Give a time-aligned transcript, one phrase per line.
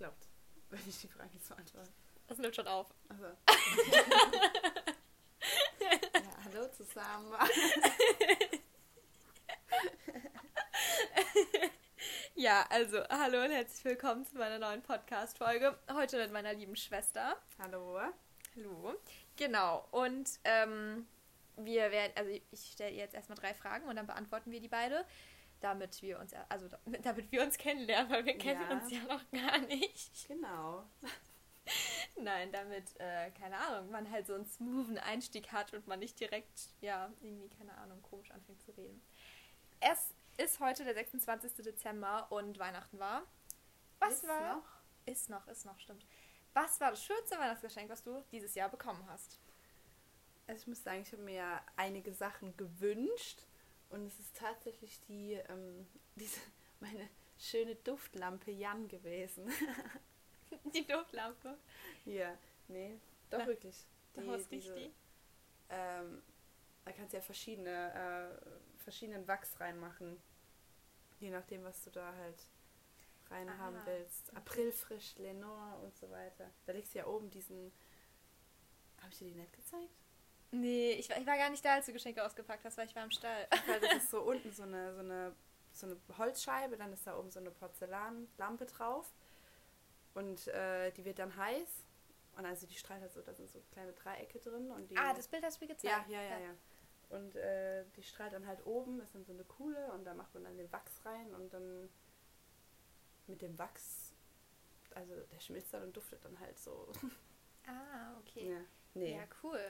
[0.00, 0.28] geklappt,
[0.70, 1.92] wenn ich die Frage jetzt beantworte.
[2.26, 2.86] Das nimmt schon auf.
[3.10, 3.24] Also.
[5.80, 5.90] ja,
[6.44, 7.34] hallo zusammen.
[12.36, 15.78] Ja, also hallo und herzlich willkommen zu meiner neuen Podcast-Folge.
[15.92, 17.36] Heute mit meiner lieben Schwester.
[17.58, 18.00] Hallo.
[18.56, 18.94] Hallo.
[19.36, 21.06] Genau, und ähm,
[21.56, 25.04] wir werden, also ich stelle jetzt erstmal drei Fragen und dann beantworten wir die beide,
[25.60, 26.68] damit wir uns, also
[27.02, 28.76] damit wir uns kennenlernen, weil wir kennen Ja.
[28.76, 30.26] uns ja noch gar nicht.
[30.28, 30.84] Genau.
[32.16, 36.18] Nein, damit, äh, keine Ahnung, man halt so einen smoothen Einstieg hat und man nicht
[36.18, 39.00] direkt, ja, irgendwie, keine Ahnung, komisch anfängt zu reden.
[39.80, 41.54] Es ist heute der 26.
[41.64, 43.22] Dezember und Weihnachten war.
[43.98, 44.56] Was Ist war?
[44.56, 44.64] noch?
[45.06, 46.04] Ist noch, ist noch, stimmt.
[46.54, 49.38] Was war das schönste Weihnachtsgeschenk, was du dieses Jahr bekommen hast?
[50.46, 53.46] Also ich muss sagen, ich habe mir ja einige Sachen gewünscht
[53.90, 55.86] und es ist tatsächlich die, ähm,
[56.16, 56.40] diese,
[56.80, 57.08] meine
[57.38, 59.50] schöne Duftlampe Jan gewesen.
[60.74, 61.56] Die Duftlampe.
[62.04, 62.36] ja,
[62.68, 62.98] nee,
[63.30, 63.86] doch Na, wirklich.
[64.14, 64.92] Nach was riecht die?
[65.68, 66.22] Ähm,
[66.84, 70.20] da kannst du ja verschiedene, äh, verschiedenen Wachs reinmachen.
[71.20, 72.48] Je nachdem, was du da halt
[73.30, 74.34] rein Ah, haben willst.
[74.36, 76.50] Aprilfrisch, Lenore und so weiter.
[76.66, 77.72] Da legst du ja oben diesen.
[78.98, 79.99] Habe ich dir die nicht gezeigt?
[80.52, 82.96] Nee, ich war, ich war gar nicht da, als du Geschenke ausgepackt hast, weil ich
[82.96, 83.46] war im Stall.
[83.66, 85.32] Weil das ist so unten so eine, so eine,
[85.72, 89.12] so eine Holzscheibe, dann ist da oben so eine Porzellanlampe drauf.
[90.14, 91.84] Und äh, die wird dann heiß.
[92.36, 94.70] Und also die strahlt halt so, da sind so kleine Dreiecke drin.
[94.70, 96.08] Und die, Ah, das Bild hast du mir gezeigt.
[96.08, 96.54] Ja, ja, ja, ja.
[97.10, 100.32] Und äh, die strahlt dann halt oben, ist dann so eine Kuhle und da macht
[100.34, 101.88] man dann den Wachs rein und dann
[103.26, 104.12] mit dem Wachs,
[104.94, 106.88] also der schmilzt dann und duftet dann halt so.
[107.66, 108.50] Ah, okay.
[108.50, 108.60] Ja,
[108.94, 109.60] nee, Ja, cool.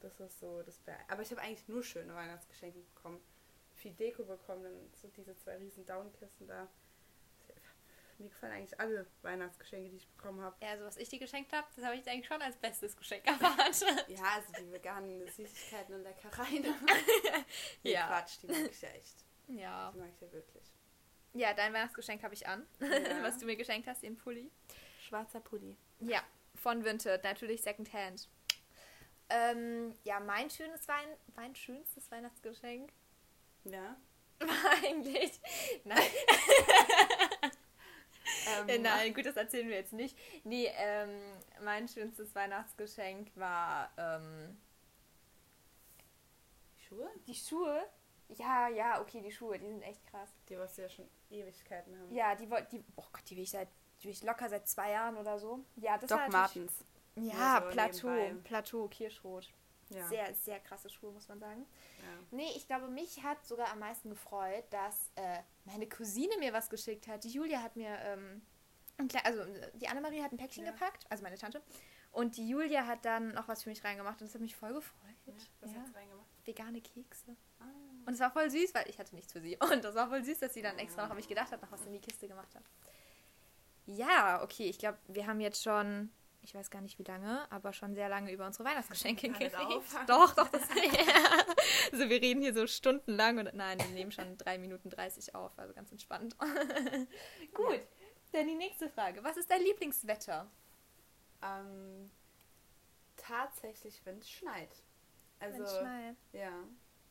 [0.00, 3.20] Das ist so das Be Aber ich habe eigentlich nur schöne Weihnachtsgeschenke bekommen.
[3.74, 6.68] Viel Deko bekommen, dann so diese zwei riesen Downkisten da.
[8.18, 10.54] Mir gefallen eigentlich alle Weihnachtsgeschenke, die ich bekommen habe.
[10.60, 13.26] Ja, also was ich dir geschenkt habe, das habe ich eigentlich schon als bestes Geschenk
[13.26, 14.04] erwartet.
[14.08, 16.62] Ja, also die veganen Süßigkeiten und Leckereien.
[17.82, 18.08] nee, Ja.
[18.08, 19.24] Quatsch, die mag ich ja echt.
[19.48, 19.90] ja.
[19.92, 20.64] Die mag ich ja wirklich.
[21.32, 22.88] Ja, dein Weihnachtsgeschenk habe ich an, Ja.
[23.22, 24.50] was du mir geschenkt hast, den Pulli.
[25.00, 25.78] Schwarzer Pulli.
[26.00, 26.22] Ja,
[26.56, 28.28] von Vinted, natürlich Secondhand.
[29.30, 32.92] Ähm, ja, mein schönes Wein, mein schönstes Weihnachtsgeschenk
[33.64, 33.96] Ja.
[34.40, 34.48] war
[34.84, 35.40] eigentlich.
[35.84, 36.02] Nein,
[38.46, 40.16] Ähm, äh, nein, gut, das erzählen wir jetzt nicht.
[40.44, 41.10] Nee, ähm,
[41.62, 44.56] mein schönstes Weihnachtsgeschenk war ähm,
[46.78, 47.10] Schuhe?
[47.26, 47.82] die Schuhe.
[48.28, 50.28] Ja, ja, okay, die Schuhe, die sind echt krass.
[50.48, 52.14] Die, was wir ja schon Ewigkeiten haben.
[52.14, 53.68] Ja, die wollte, die, oh Gott, die will ich seit,
[54.00, 55.64] die will ich locker seit zwei Jahren oder so.
[55.76, 56.72] Ja, das Doc war Martens.
[57.22, 58.42] Ja, so Plateau, nebenbei.
[58.48, 59.48] Plateau, Kirschrot.
[59.90, 60.06] Ja.
[60.06, 61.66] Sehr, sehr krasse Schuhe, muss man sagen.
[61.98, 62.04] ja.
[62.30, 66.70] Nee, ich glaube, mich hat sogar am meisten gefreut, dass äh, meine Cousine mir was
[66.70, 67.24] geschickt hat.
[67.24, 68.40] Die Julia hat mir, ähm,
[69.24, 69.42] also
[69.74, 70.70] die Annemarie hat ein Päckchen Ja.
[70.70, 71.60] gepackt, also meine Tante.
[72.12, 74.74] Und die Julia hat dann noch was für mich reingemacht und das hat mich voll
[74.74, 75.14] gefreut.
[75.26, 75.80] Ja, Was Ja.
[75.80, 76.26] hat's reingemacht?
[76.44, 77.36] Vegane Kekse.
[77.60, 77.64] Ah.
[78.06, 79.56] Und es war voll süß, weil ich hatte nichts für sie.
[79.72, 81.10] Und das war voll süß, dass sie dann extra noch, Oh.
[81.10, 82.64] habe ich gedacht, hat, noch was in die Kiste gemacht hat.
[83.86, 86.10] Ja, okay, ich glaube, wir haben jetzt schon,
[86.42, 89.54] ich weiß gar nicht wie lange, aber schon sehr lange über unsere Weihnachtsgeschenke geredet.
[90.06, 90.62] Doch, doch, das.
[90.74, 91.44] ja.
[91.92, 95.58] Also wir reden hier so stundenlang und nein, wir nehmen schon 3 Minuten 30 auf,
[95.58, 96.36] also ganz entspannt.
[97.54, 97.80] Gut,
[98.32, 99.22] dann die nächste Frage.
[99.22, 100.50] Was ist dein Lieblingswetter?
[101.42, 102.10] Ähm,
[103.16, 104.82] tatsächlich, wenn es schneit.
[105.38, 106.16] Also, Wenn's schneit.
[106.32, 106.52] ja,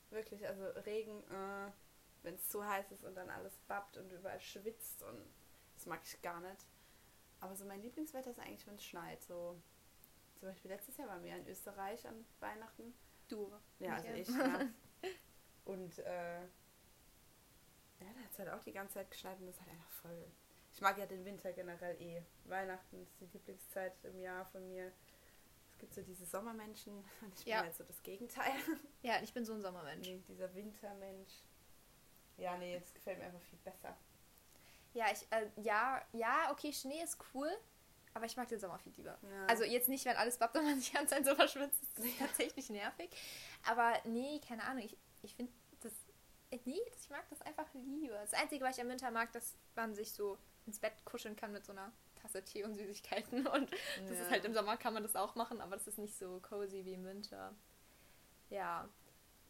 [0.09, 0.47] wirklich.
[0.47, 1.71] Also Regen, äh,
[2.23, 5.23] wenn es zu heiß ist und dann alles babbt und überall schwitzt und
[5.75, 6.65] das mag ich gar nicht.
[7.41, 9.21] Aber so mein Lieblingswetter ist eigentlich, wenn es schneit.
[9.23, 9.61] So,
[10.39, 12.93] zum Beispiel letztes Jahr waren wir in Österreich an Weihnachten.
[13.27, 13.51] Du.
[13.79, 14.61] Ja, also ich, ja.
[15.65, 16.47] Und äh, ja,
[17.99, 20.25] da hat es halt auch die ganze Zeit geschneit und das ist halt einfach voll.
[20.73, 22.23] Ich mag ja den Winter generell eh.
[22.45, 24.91] Weihnachten ist die Lieblingszeit im Jahr von mir.
[25.71, 27.61] Es gibt so diese Sommermenschen und ich bin Ja.
[27.61, 28.51] halt so das Gegenteil.
[29.01, 30.07] Ja, ich bin so ein Sommermensch.
[30.07, 31.43] Nee, dieser Wintermensch.
[32.37, 33.95] Ja, nee, das gefällt mir einfach viel besser.
[34.93, 37.49] Ja, ich, äh, ja, ja, okay, Schnee ist cool,
[38.13, 39.17] aber ich mag den Sommer viel lieber.
[39.21, 39.45] Ja.
[39.47, 41.79] Also jetzt nicht, wenn alles babbt und man sich ganz so verschwitzt.
[41.95, 43.09] Das ist tatsächlich nervig.
[43.67, 44.83] Aber nee, keine Ahnung.
[44.83, 45.51] Ich, ich finde
[45.81, 45.93] das.
[46.51, 48.17] äh, Nee, das- ich mag das einfach lieber.
[48.19, 51.51] Das Einzige, was ich im Winter mag, dass man sich so ins Bett kuscheln kann
[51.51, 53.45] mit so einer Tasse Tee und Süßigkeiten.
[53.47, 54.23] Und das Ja.
[54.25, 56.83] ist halt im Sommer kann man das auch machen, aber das ist nicht so cozy
[56.83, 57.53] wie im Winter.
[58.49, 58.89] Ja.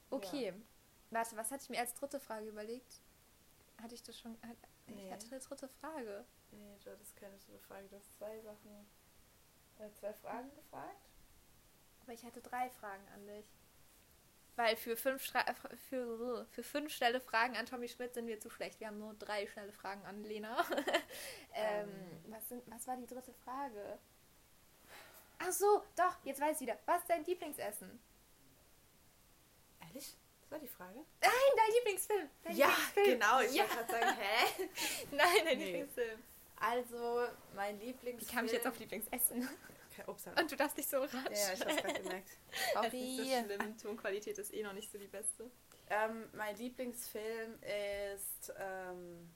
[0.10, 0.54] Okay.
[1.12, 3.02] Warte, was hatte ich mir als dritte Frage überlegt?
[3.82, 4.38] Hatte ich das schon.
[4.90, 5.12] Hat, Ich Nee.
[5.12, 6.26] hatte eine dritte Frage.
[6.52, 7.88] Nee, du hattest keine eine Frage.
[7.88, 8.88] Du hast zwei Sachen,
[9.80, 11.10] äh, zwei Fragen gefragt.
[12.04, 13.46] Aber ich hatte drei Fragen an dich.
[14.56, 15.54] Weil für fünf, Schra äh,
[15.90, 18.80] für, für fünf schnelle Fragen an Tommy Schmidt sind wir zu schlecht.
[18.80, 20.66] Wir haben nur drei schnelle Fragen an Lena.
[21.54, 22.24] ähm, Ähm.
[22.28, 23.98] was, sind, was war die dritte Frage?
[25.38, 26.78] Ach so, doch, jetzt weiß ich wieder.
[26.86, 28.00] Was ist dein Lieblingsessen?
[29.82, 30.18] Ehrlich?
[30.50, 31.00] Das war die Frage?
[31.22, 32.30] Nein, dein Lieblingsfilm.
[32.44, 33.20] Dein ja, Lieblingsfilm.
[33.20, 33.40] genau.
[33.42, 33.64] Ich ja.
[33.64, 34.70] wollte gerade sagen, hä?
[35.12, 35.66] Nein, dein Nee.
[35.66, 36.24] Lieblingsfilm.
[36.60, 38.30] Also, mein Lieblingsfilm...
[38.32, 39.48] Wie kam ich jetzt auf Lieblingsessen?
[40.08, 41.14] Okay, Und du darfst dich so rasch.
[41.14, 42.30] ja, ich hab's gerade gemerkt.
[42.50, 43.24] Es ist nicht so
[43.58, 43.78] schlimm.
[43.78, 45.52] Tonqualität ist eh noch nicht so die beste.
[45.90, 48.52] Ähm, mein Lieblingsfilm ist...
[48.58, 49.30] Ähm,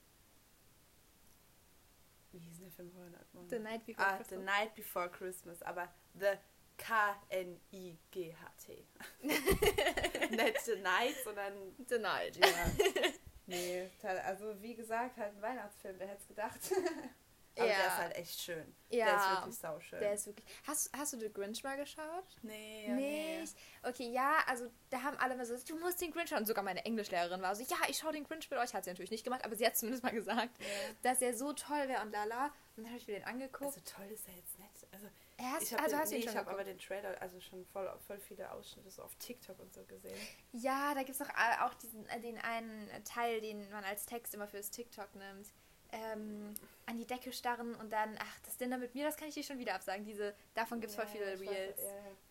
[2.31, 3.45] wie hieß denn der Film vorher nochmal?
[3.49, 4.45] The Night Before Ah, The Christmas.
[4.45, 6.37] Night Before Christmas, aber The
[6.77, 8.87] K-N-I-G-H-T.
[10.35, 11.53] Nicht The Night, sondern
[11.87, 12.37] The Night.
[12.37, 12.47] ja.
[13.45, 13.89] Nee,
[14.25, 16.59] also wie gesagt, halt ein Weihnachtsfilm, wer hätte es gedacht.
[17.57, 17.75] Aber Ja.
[17.77, 18.75] der ist halt echt schön.
[18.89, 19.05] Ja.
[19.05, 19.99] Der ist wirklich sauschön.
[19.99, 20.47] Der ist wirklich.
[20.65, 22.23] Hast, hast du The Grinch mal geschaut?
[22.41, 23.39] nee, ja, nee.
[23.41, 23.55] Nicht.
[23.83, 26.39] Okay, ja, also da haben alle immer so, du musst den Grinch schauen.
[26.39, 28.73] Und sogar meine Englischlehrerin war so, ja, ich schaue den Grinch mit euch.
[28.73, 30.65] Hat sie natürlich nicht gemacht, aber sie hat zumindest mal gesagt, Ja.
[31.03, 32.45] dass er so toll wäre und lala.
[32.77, 33.65] Und dann habe ich mir den angeguckt.
[33.65, 34.87] Also toll ist er jetzt nicht.
[34.93, 35.07] Also,
[35.41, 37.91] hast, ich habe also den, nee, ich schon hab aber den Trailer, also schon voll,
[38.07, 40.17] voll viele Ausschnitte so auf TikTok und so gesehen.
[40.51, 44.05] Ja, da gibt es auch, äh, auch diesen, äh, den einen Teil, den man als
[44.05, 45.51] Text immer fürs TikTok nimmt.
[45.91, 46.53] Ähm,
[46.87, 49.43] an die Decke starren und dann, ach, das Dinner mit mir, das kann ich dir
[49.43, 50.05] schon wieder absagen.
[50.05, 51.81] Diese, davon gibt es voll Ja, viele ich weiß, Reels.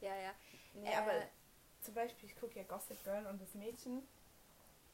[0.01, 0.15] Ja, ja.
[0.15, 0.35] Ja, ja.
[0.75, 1.13] Nee, Äh, aber
[1.81, 4.03] zum Beispiel, ich gucke ja Gossip Girl und das Mädchen,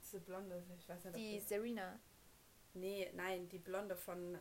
[0.03, 1.99] diese Blonde, ich weiß nicht, Die Serena.
[2.75, 4.39] Nee, nein, die Blonde von äh,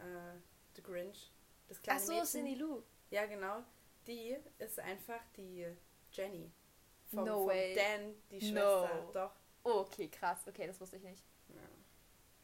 [0.75, 1.31] The Grinch.
[1.69, 2.25] Das Ach kleine so, Mädchen.
[2.28, 2.84] Cindy Lou.
[3.09, 3.63] Ja, genau.
[4.06, 5.68] Die ist einfach die
[6.12, 6.51] Jenny.
[7.07, 7.75] Vom, No vom way.
[7.75, 8.59] Dan, die No.
[8.88, 9.09] Schwester.
[9.13, 9.31] Doch.
[9.63, 10.39] Oh, okay, krass.
[10.48, 11.24] Okay, das wusste ich nicht.
[11.50, 11.56] Ja.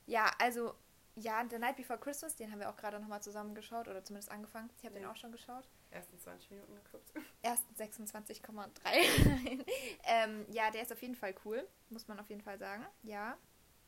[0.06, 0.74] Ja, also,
[1.16, 4.32] ja, The Night Before Christmas, den haben wir auch gerade nochmal zusammen geschaut oder zumindest
[4.32, 4.70] angefangen.
[4.78, 5.12] Ich habe den Ja.
[5.12, 5.68] auch schon geschaut.
[5.92, 7.12] Ersten 20 Minuten geguckt.
[7.42, 8.70] Ersten 26,3.
[10.06, 12.86] ähm, ja, der ist auf jeden Fall cool, muss man auf jeden Fall sagen.
[13.04, 13.38] Ja.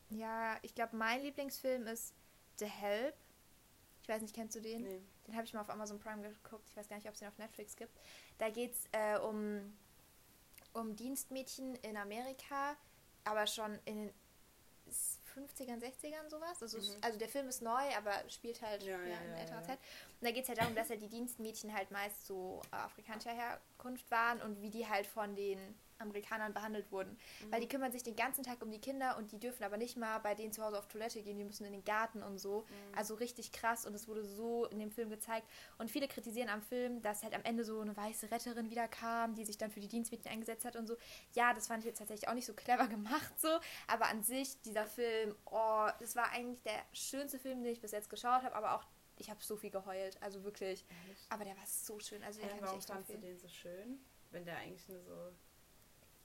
[0.09, 2.13] Ja, ich glaube, mein Lieblingsfilm ist
[2.57, 3.15] The Help.
[4.05, 4.83] Ich weiß nicht, kennst du den?
[4.83, 5.01] Nee.
[5.25, 6.69] Den habe ich mal auf Amazon Prime geguckt.
[6.69, 7.91] Ich weiß gar nicht, ob es den auf Netflix gibt.
[8.37, 9.75] Da geht es äh, um,
[10.73, 12.75] um Dienstmädchen in Amerika,
[13.23, 14.13] aber schon in den
[15.33, 16.61] 50ern, 60ern sowas.
[16.61, 16.97] Also, Mhm.
[17.01, 19.63] also der Film ist neu, aber spielt halt Ja, ja, ja, in ja, älterer ja.
[19.69, 19.79] Zeit.
[20.21, 23.33] Und da geht es halt darum, dass halt die Dienstmädchen halt meist so äh, afrikanischer
[23.33, 25.57] Herkunft waren und wie die halt von den
[25.99, 27.17] Amerikanern behandelt wurden.
[27.49, 27.63] Weil Mhm.
[27.63, 30.19] die kümmern sich den ganzen Tag um die Kinder und die dürfen aber nicht mal
[30.19, 32.61] bei denen zu Hause auf Toilette gehen, die müssen in den Garten und so.
[32.61, 32.97] Mhm.
[32.97, 35.47] Also richtig krass und es wurde so in dem Film gezeigt.
[35.77, 39.35] Und viele kritisieren am Film, dass halt am Ende so eine weiße Retterin wieder kam,
[39.35, 40.97] die sich dann für die Dienstmädchen eingesetzt hat und so.
[41.33, 43.49] Ja, das fand ich jetzt tatsächlich auch nicht so clever gemacht so.
[43.87, 47.91] Aber an sich, dieser Film, oh, das war eigentlich der schönste Film, den ich bis
[47.91, 48.83] jetzt geschaut habe, aber auch,
[49.17, 50.21] ich habe so viel geheult.
[50.21, 50.85] Also wirklich.
[50.89, 51.17] Ehrlich?
[51.29, 52.21] Aber der war so schön.
[52.23, 54.03] Also Ja, warum echt fandst du den so schön?
[54.31, 55.31] Wenn der eigentlich nur so.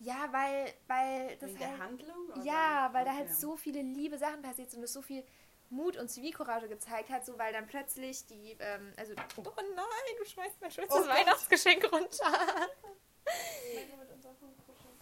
[0.02, 2.29] Ja, weil, weil das wegen der halt, Handlung?
[2.31, 2.43] Oder?
[2.43, 3.35] Ja, weil da halt Okay.
[3.38, 5.23] so viele liebe Sachen passiert sind und es so viel
[5.69, 10.25] Mut und Zivilcourage gezeigt hat, so weil dann plötzlich die, ähm, also, oh nein, du
[10.25, 11.08] schmeißt mein schönstes Oh.
[11.08, 12.25] Weihnachtsgeschenk runter.
[12.25, 14.94] Wollen wir mit unserer Hund kuscheln?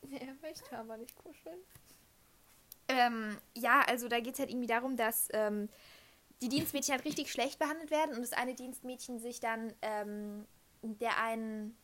[0.00, 0.20] Komm her.
[0.28, 1.58] er möchte aber nicht kuscheln.
[2.88, 5.68] Ähm, ja, also da geht es halt irgendwie darum, dass ähm,
[6.42, 10.46] die Dienstmädchen halt richtig schlecht behandelt werden und das eine Dienstmädchen sich dann ähm,
[10.82, 11.78] der einen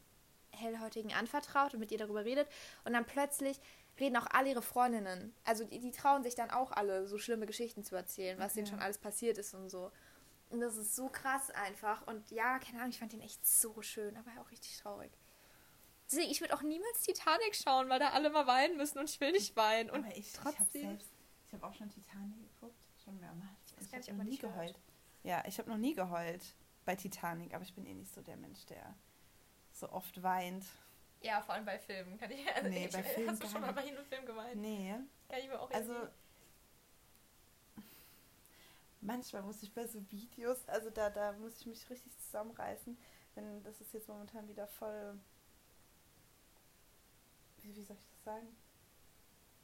[0.50, 2.48] Hellhäutigen anvertraut und mit ihr darüber redet
[2.84, 3.60] und dann plötzlich
[4.00, 5.34] reden auch alle ihre Freundinnen.
[5.44, 8.66] Also die, die trauen sich dann auch alle, so schlimme Geschichten zu erzählen, was denen
[8.66, 8.75] Okay.
[8.76, 9.90] schon alles passiert ist und so.
[10.50, 12.06] Und das ist so krass einfach.
[12.06, 15.10] Und ja, keine Ahnung, ich fand den echt so schön, aber auch richtig traurig.
[16.08, 19.19] Deswegen, ich würde auch niemals Titanic schauen, weil da alle mal weinen müssen und ich
[19.20, 19.91] will nicht weinen.
[19.91, 21.10] Und Aber ich, ich habe trotzdem- selbst,
[21.48, 23.50] ich habe auch schon Titanic geguckt, schon mehrmals.
[23.81, 24.53] Ich Ich habe noch nie hört.
[24.55, 24.79] geheult.
[25.24, 26.43] Ja, ich habe noch nie geheult
[26.84, 28.94] bei Titanic, aber ich bin eh nicht so der Mensch, der
[29.78, 30.64] so oft weint.
[31.22, 32.18] Ja, vor allem bei Filmen.
[32.18, 34.60] Kann ich, also Nee, ich, bei Filmen Hast du schon mal bei jedem Film geweint?
[34.60, 34.94] Nee,
[35.28, 36.12] Kann ich mir auch also irgendwie-
[39.00, 42.96] manchmal muss ich bei so Videos, also da, da muss ich mich richtig zusammenreißen,
[43.34, 45.18] wenn das ist jetzt momentan wieder voll,
[47.58, 48.56] wie, wie soll ich das sagen?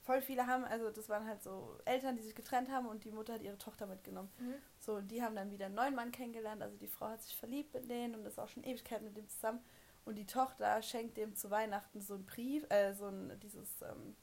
[0.05, 3.13] Voll viele haben, also das waren halt so Eltern, die sich getrennt haben und die
[3.13, 4.33] Mutter hat ihre Tochter mitgenommen.
[4.39, 4.55] Mhm.
[4.81, 6.61] So, die haben dann wieder einen neuen Mann kennengelernt.
[6.61, 9.29] Also die Frau hat sich verliebt in den und ist auch schon Ewigkeiten mit dem
[9.29, 9.61] zusammen.
[10.05, 14.17] Und die Tochter schenkt dem zu Weihnachten so einen Brief, äh, so ein, dieses ähm,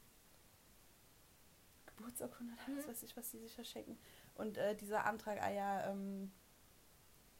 [1.86, 2.90] Geburtsurkunde oder was Mhm.
[2.90, 3.98] weiß ich, was die sich verschenken.
[4.34, 6.30] Und äh, dieser Antrag, ah ja, ähm,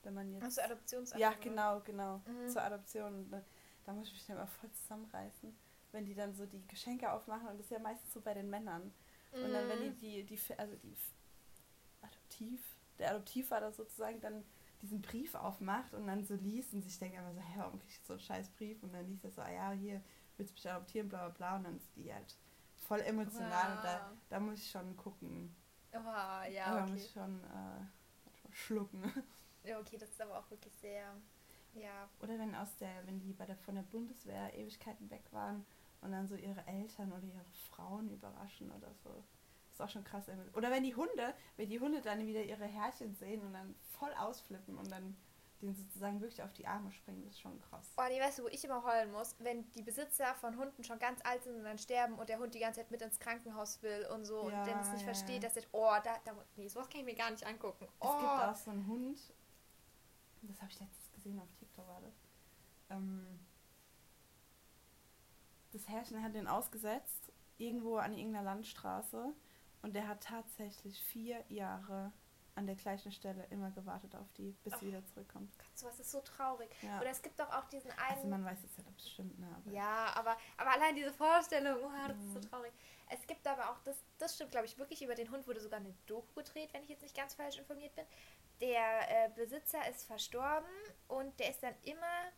[0.02, 0.56] wenn man jetzt.
[0.56, 1.20] Du Adoptionsantrag?
[1.20, 2.22] ja, genau, genau.
[2.26, 2.48] Mhm.
[2.48, 3.32] Zur Adoption.
[3.32, 3.42] Äh,
[3.84, 5.56] da muss ich mich dann immer voll zusammenreißen,
[5.92, 7.48] wenn die dann so die Geschenke aufmachen.
[7.48, 8.92] Und das ist ja meistens so bei den Männern.
[9.32, 9.98] Und dann, wenn die, Mhm.
[9.98, 10.96] die, die, Fi- also die
[12.02, 12.60] Adoptiv,
[12.98, 14.44] der Adoptivvater sozusagen dann
[14.82, 17.90] diesen Brief aufmacht und dann so liest und sich denkt einfach so, hä, warum krieg
[17.90, 18.82] ich so einen scheiß Brief?
[18.82, 20.02] Und dann liest er so, ah ja, hier,
[20.36, 21.56] willst du mich adoptieren, bla bla bla.
[21.56, 22.36] Und dann ist die halt
[22.76, 24.16] voll emotional und da, Wow.
[24.28, 25.54] da muss ich schon gucken.
[25.92, 25.96] Oh,
[26.50, 26.92] ja, da okay.
[26.92, 29.02] muss ich schon äh, schlucken.
[29.64, 31.14] Ja, okay, das ist aber auch wirklich sehr,
[31.74, 32.08] ja.
[32.22, 35.66] Oder wenn aus der, wenn die bei der von der Bundeswehr Ewigkeiten weg waren
[36.00, 39.22] und dann so ihre Eltern oder ihre Frauen überraschen oder so.
[39.68, 40.30] Das ist auch schon krass.
[40.54, 44.12] Oder wenn die Hunde, wenn die Hunde dann wieder ihre Herrchen sehen und dann voll
[44.14, 45.16] ausflippen und dann
[45.60, 47.92] den sozusagen wirklich auf die Arme springen, das ist schon krass.
[47.98, 49.36] Oh, nee, weißt du, wo ich immer heulen muss?
[49.38, 52.54] Wenn die Besitzer von Hunden schon ganz alt sind und dann sterben und der Hund
[52.54, 55.12] die ganze Zeit mit ins Krankenhaus will und so Ja, und der es nicht ja,
[55.12, 57.86] versteht, dass der, oh, da, da, nee, sowas kann ich mir gar nicht angucken.
[58.00, 59.34] Oh, Es gibt auch so einen Hund,
[60.42, 62.14] das habe ich letztens gesehen auf TikTok war das.
[62.88, 63.40] Ähm,
[65.72, 69.34] das Herrchen hat den ausgesetzt, irgendwo an irgendeiner Landstraße.
[69.82, 72.12] Und der hat tatsächlich vier Jahre
[72.54, 75.56] an der gleichen Stelle immer gewartet auf die, bis sie wieder zurückkommt.
[75.58, 76.70] Gott, sowas ist so traurig.
[76.82, 77.00] Ja.
[77.00, 78.16] Oder es gibt doch auch diesen einen.
[78.16, 79.46] Also man weiß jetzt nicht, ob es stimmt, ne?
[79.56, 82.32] Aber Ja, aber, aber allein diese Vorstellung, oh, das ist Mhm.
[82.34, 82.72] so traurig.
[83.08, 85.80] Es gibt aber auch, das, das stimmt, glaube ich, wirklich, über den Hund wurde sogar
[85.80, 88.04] eine Doku gedreht, wenn ich jetzt nicht ganz falsch informiert bin.
[88.60, 90.68] Der äh, Besitzer ist verstorben
[91.08, 92.30] und der ist dann immer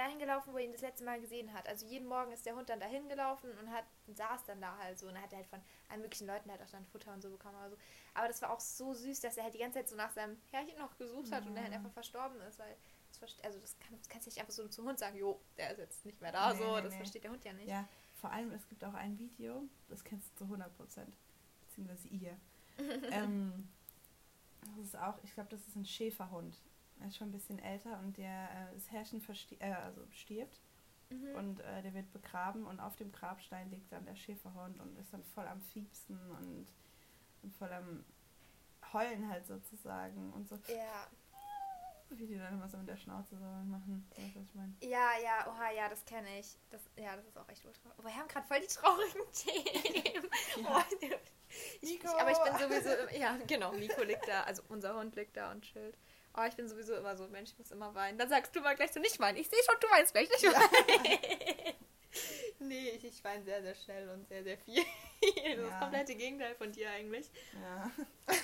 [0.00, 1.68] dahin gelaufen, wo er ihn das letzte Mal gesehen hat.
[1.68, 4.98] Also jeden Morgen ist der Hund dann dahin gelaufen und hat saß dann da halt
[4.98, 7.30] so und er hat halt von allen möglichen Leuten halt auch dann Futter und so
[7.30, 7.56] bekommen.
[7.56, 7.76] Also.
[8.14, 10.36] Aber das war auch so süß, dass er halt die ganze Zeit so nach seinem
[10.50, 11.78] Herrchen noch gesucht hat und er halt Ja.
[11.78, 12.76] einfach verstorben ist, weil
[13.20, 15.72] das also das, kann, das kannst du nicht einfach so zum Hund sagen, jo, der
[15.72, 16.96] ist jetzt nicht mehr da, Nee, so, nee, das nee.
[16.98, 17.68] versteht der Hund ja nicht.
[17.68, 17.86] ja,
[18.20, 21.16] vor allem, es gibt auch ein Video, das kennst du zu 100 Prozent,
[21.62, 22.36] beziehungsweise ihr.
[23.10, 23.68] ähm,
[24.76, 26.56] das ist auch, ich glaube, das ist ein Schäferhund.
[27.00, 30.60] Er ist schon ein bisschen älter und der, äh, das Herrchen versti äh, also stirbt
[31.12, 31.34] Mhm.
[31.34, 35.12] und äh, der wird begraben und auf dem Grabstein liegt dann der Schäferhund und ist
[35.12, 36.68] dann voll am Fiepsen und,
[37.42, 38.04] und voll am
[38.92, 41.08] Heulen halt sozusagen und so, Ja,
[42.10, 44.08] wie die dann immer so mit der Schnauze so machen.
[44.14, 44.72] Du weißt, was ich meine.
[44.82, 46.56] ja, ja, oha, ja, das kenne ich.
[46.70, 47.90] Das, ja, das ist auch echt ultra.
[47.98, 50.30] Aber wir haben gerade voll die traurigen Themen.
[50.62, 50.78] Ja.
[50.78, 50.94] Oh,
[51.80, 52.08] ich, Nico!
[52.18, 55.62] aber ich bin sowieso, ja, genau, Nico liegt da, also unser Hund liegt da und
[55.62, 55.96] chillt.
[56.40, 58.16] Oh, ich bin sowieso immer so, Mensch, ich muss immer weinen.
[58.18, 59.36] Dann sagst du mal gleich so, nicht weinen.
[59.36, 61.74] Ich sehe schon, du weinst gleich nicht weinen.
[62.68, 64.82] nee, ich, ich weine sehr, sehr schnell und sehr, sehr viel.
[65.20, 65.78] Das ist das Ja.
[65.80, 67.30] komplette Gegenteil von dir eigentlich.
[67.62, 67.90] Ja.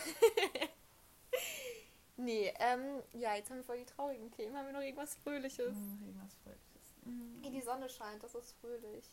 [2.18, 4.56] Nee, ähm, ja, jetzt haben wir voll die traurigen Themen.
[4.56, 5.74] Haben wir noch irgendwas Fröhliches?
[5.76, 6.94] Hm, Irgendwas Fröhliches.
[7.04, 7.42] Hm.
[7.44, 9.04] Ey, die Sonne scheint, das ist fröhlich.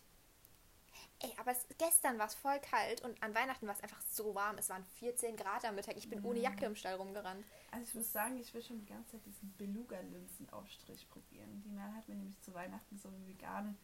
[1.43, 4.57] Aber es, gestern war es voll kalt und an Weihnachten war es einfach so warm.
[4.57, 5.97] Es waren 14 Grad am Mittag.
[5.97, 6.43] Ich bin ohne Mhm.
[6.45, 7.45] Jacke im Stall rumgerannt.
[7.69, 11.61] Also ich muss sagen, ich will schon die ganze Zeit diesen Beluga-Linsen-Aufstrich probieren.
[11.65, 13.77] Die Mel hat mir nämlich zu Weihnachten so einen veganen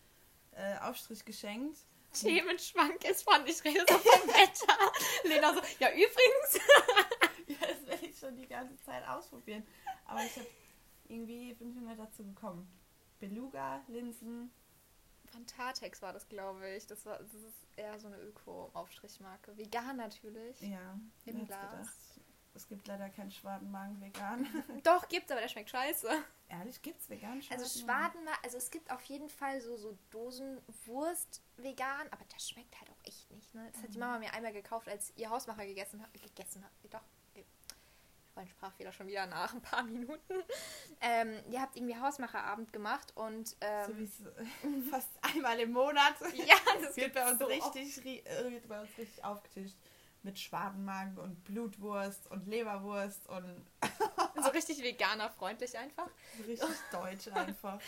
[0.51, 1.77] äh, Aufstrich geschenkt.
[2.13, 5.27] Themenschwank ist von, ich rede so vom Wetter.
[5.27, 6.59] Lena so, ja übrigens.
[7.47, 9.65] Ja, das werde ich schon die ganze Zeit ausprobieren.
[10.05, 10.47] Aber ich habe
[11.07, 12.71] irgendwie bin ich nicht dazu gekommen.
[13.17, 14.53] Beluga, Linsen.
[15.31, 16.87] Von Tartex war das, glaube ich.
[16.87, 19.57] Das, war, das ist eher so eine Öko-Aufstrichmarke.
[19.57, 20.59] Vegan natürlich.
[20.61, 21.71] Ja, Im Glas.
[21.71, 21.93] gedacht?
[22.55, 24.47] Es gibt leider keinen Schwadenmagen vegan.
[24.83, 26.09] Doch, gibt's, aber der schmeckt scheiße.
[26.49, 32.07] Ehrlich, gibt's vegan Also Schwadenmark, also es gibt auf jeden Fall so, so Dosenwurst vegan,
[32.11, 33.53] aber das schmeckt halt auch echt nicht.
[33.53, 33.69] Ne?
[33.71, 34.03] Das hat die Mhm.
[34.03, 36.11] Mama mir einmal gekauft, als ihr Hausmacher gegessen hat.
[36.13, 36.71] Gegessen hat.
[36.89, 37.03] Doch.
[38.39, 38.41] Okay.
[38.41, 40.33] War ein Sprachfehler schon wieder nach ein paar Minuten.
[41.01, 46.55] Ähm, ihr habt irgendwie Hausmacherabend gemacht und So ähm, es fast einmal im Monat ja,
[46.81, 49.75] das wird bei uns so richtig ri- äh, wird bei uns richtig aufgetischt
[50.21, 53.65] mit Schwadenmagen und Blutwurst und Leberwurst und
[54.43, 56.09] so richtig veganer freundlich einfach.
[56.45, 57.79] richtig deutsch einfach.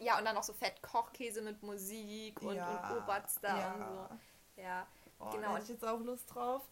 [0.00, 3.72] Ja, und dann noch so Fett Kochkäse mit Musik und, Ja, und Oberster ja.
[3.74, 4.62] und so.
[4.62, 4.86] Ja.
[5.18, 5.48] Oh, Genau.
[5.48, 6.62] Da hätte ich jetzt auch Lust drauf.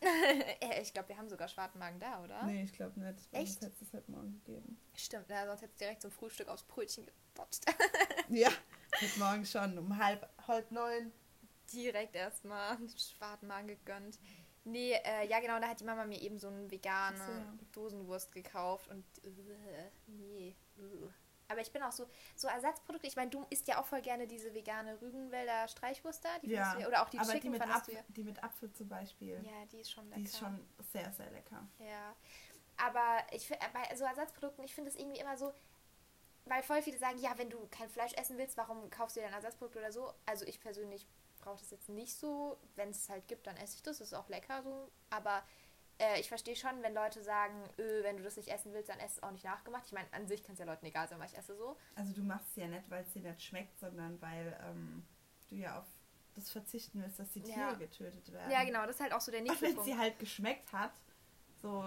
[0.80, 2.44] Ich glaube, wir haben sogar Schwadenmagen da, oder?
[2.44, 3.28] Nee, ich glaube nicht.
[3.32, 3.60] Echt?
[3.60, 4.78] hätte es halt morgen gegeben.
[4.94, 7.66] Stimmt, ja, sonst hätte es direkt zum Frühstück aufs Brötchen gedotzt.
[8.28, 8.50] Ja,
[9.00, 11.12] heute Morgen schon um halb, halb neun.
[11.72, 14.18] direkt erstmal Schwadenmagen gegönnt.
[14.64, 17.58] Nee, äh, ja genau, da hat die Mama mir eben so eine vegane so, ja.
[17.72, 20.56] Dosenwurst gekauft und äh, nee.
[20.76, 21.08] äh.
[21.48, 23.06] Aber ich bin auch so, so Ersatzprodukte.
[23.06, 26.38] Ich meine, du isst ja auch voll gerne diese vegane Rügenwälder Streichwurst da.
[26.42, 28.44] Die Ja, ja, oder auch die aber die Chicken mit, fandest du Apfel, die mit
[28.44, 29.66] Apfel zum Beispiel, ja.
[29.72, 30.20] Die ist schon lecker.
[30.20, 31.66] die ist schon sehr, sehr lecker.
[31.78, 32.14] Ja.
[32.76, 35.52] Aber ich bei so Ersatzprodukten, ich finde es irgendwie immer so,
[36.44, 39.26] weil voll viele sagen, ja, wenn du kein Fleisch essen willst, warum kaufst du dir
[39.26, 40.12] ein Ersatzprodukt oder so?
[40.26, 41.06] Also ich persönlich
[41.38, 42.58] brauche das jetzt nicht so.
[42.76, 43.98] Wenn es halt gibt, dann esse ich das.
[43.98, 44.90] Das ist auch lecker so.
[45.10, 45.42] Aber
[45.98, 48.98] äh, ich verstehe schon, wenn Leute sagen, öh, wenn du das nicht essen willst, dann
[48.98, 49.84] ess es auch nicht nachgemacht.
[49.86, 51.76] Ich meine, an sich kann es ja Leuten egal sein, weil ich esse so.
[51.94, 55.04] Also du machst es ja nicht, weil es dir nicht schmeckt, sondern weil ähm,
[55.50, 55.86] du ja auf
[56.34, 57.72] das verzichten willst, dass die Tiere Ja.
[57.74, 58.50] getötet werden.
[58.50, 59.90] Ja, genau, das ist halt auch so der Und nächste wenn Punkt.
[59.90, 60.92] sie halt geschmeckt hat,
[61.60, 61.84] so,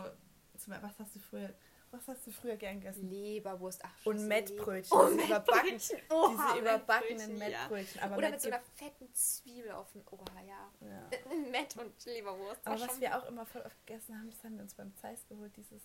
[0.57, 1.53] zum, was hast du früher,
[1.91, 3.09] was hast du früher gern gegessen?
[3.09, 5.81] Leberwurst, ach Und Mettbrötchen, Leber- diese überbacken.
[6.09, 7.59] Oha, diese überbackenen Mettbrötchen, ja.
[7.59, 8.01] Mettbrötchen.
[8.01, 10.71] Aber Oder Mett mit so einer fetten Zwiebel auf dem Ohr, ja.
[10.87, 11.09] ja.
[11.51, 12.65] Mett und Leberwurst.
[12.65, 14.95] war Aber was wir auch immer voll oft gegessen haben, das haben wir uns beim
[14.95, 15.81] Zeiss geholt, dieses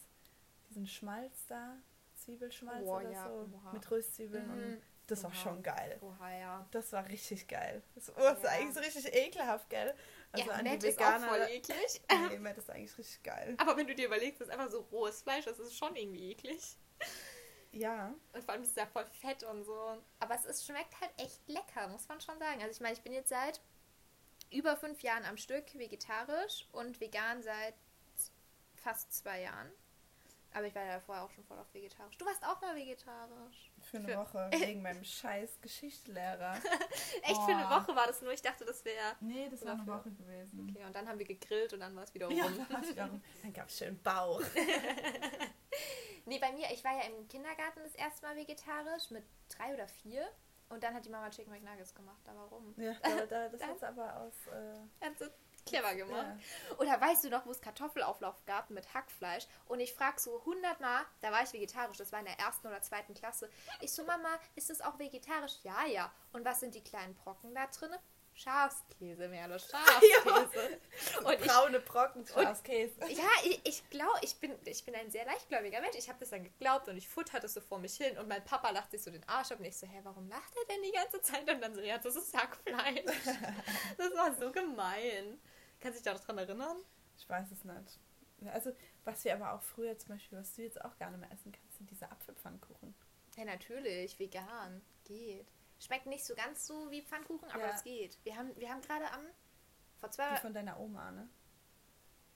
[0.70, 1.76] diesen Schmalz da,
[2.16, 3.72] Zwiebelschmalz Boah, oder ja, so, oha.
[3.72, 4.82] mit Röstzwiebeln und Mhm.
[5.06, 5.98] das war schon geil.
[6.00, 6.66] Oha, ja.
[6.72, 7.82] Das war richtig geil.
[7.94, 8.50] Das oh, das ist Ja.
[8.50, 9.94] eigentlich so richtig ekelhaft, gell?
[10.32, 11.28] Also ja, an Matt die ist auch Veganer.
[11.28, 12.02] voll eklig.
[12.30, 13.54] nee, Matt ist eigentlich richtig geil.
[13.58, 16.32] Aber wenn du dir überlegst, das ist einfach so rohes Fleisch, das ist schon irgendwie
[16.32, 16.76] eklig.
[17.72, 18.14] Ja.
[18.32, 20.02] Und vor allem ist es ja voll fett und so.
[20.18, 22.60] Aber es ist, schmeckt halt echt lecker, muss man schon sagen.
[22.60, 23.60] Also ich meine, ich bin jetzt seit
[24.50, 27.74] über fünf Jahren am Stück vegetarisch und vegan seit
[28.74, 29.70] fast zwei Jahren.
[30.54, 32.16] Aber ich war ja vorher auch schon voll auf vegetarisch.
[32.16, 33.70] Du warst auch mal vegetarisch.
[33.82, 34.50] Für eine Für- Woche.
[34.58, 36.54] Wegen meinem scheiß Geschichtslehrer.
[37.22, 37.70] Echt, für eine Oh.
[37.80, 38.32] Woche war das nur.
[38.32, 39.16] Ich dachte, das wäre...
[39.20, 39.98] Nee, das war eine Dafür.
[40.00, 40.66] Woche gewesen.
[40.70, 42.66] Okay, und dann haben wir gegrillt und dann war es wieder Ja, rum.
[42.70, 44.40] dann, wiederum- dann gab es schön Bauch.
[46.24, 49.86] Nee, bei mir, ich war ja im Kindergarten das erste Mal vegetarisch mit drei oder
[49.86, 50.26] vier.
[50.68, 52.18] Und dann hat die Mama Chicken McNuggets gemacht.
[52.24, 52.74] Da warum?
[52.76, 54.34] Ja, da, da, das hat aber aus.
[54.48, 54.74] Äh,
[55.66, 56.26] clever gemacht.
[56.70, 56.76] ja.
[56.78, 59.46] Oder weißt du noch, wo es Kartoffelauflauf gab mit Hackfleisch?
[59.66, 62.80] Und ich frage so hundertmal, da war ich vegetarisch, das war in der ersten oder
[62.80, 63.50] zweiten Klasse.
[63.80, 65.58] Ich so, Mama, ist das auch vegetarisch?
[65.62, 66.12] Ja, ja.
[66.32, 67.94] Und was sind die kleinen Brocken da drin?
[68.36, 70.78] Schafskäse, Merle, Schafskäse.
[71.24, 72.94] Und ich, Braune Brocken, Schafskäse.
[73.08, 75.96] ja, ich, ich glaube, ich bin, ich bin ein sehr leichtgläubiger Mensch.
[75.96, 78.18] Ich habe das dann geglaubt und ich futterte so vor mich hin.
[78.18, 80.52] Und mein Papa lacht sich so den Arsch ab und ich so, hä, warum lacht
[80.54, 81.50] er denn die ganze Zeit?
[81.50, 83.04] Und dann so, ja, das ist Hackfleisch.
[83.96, 85.40] Das war so gemein.
[85.80, 86.76] Kannst du dich da noch dran erinnern?
[87.18, 87.98] Ich weiß es nicht.
[88.52, 88.72] Also,
[89.04, 91.52] was wir aber auch früher zum Beispiel, was du jetzt auch gar nicht mehr essen
[91.52, 92.94] kannst, sind diese Apfelpfannkuchen.
[93.36, 94.82] Ja, natürlich, vegan.
[95.04, 95.46] Geht.
[95.78, 97.74] Schmeckt nicht so ganz so wie Pfannkuchen, aber Ja.
[97.74, 98.18] es geht.
[98.24, 99.26] Wir haben, wir haben gerade am.
[100.00, 101.28] Vor Die zwei von deiner Oma, ne?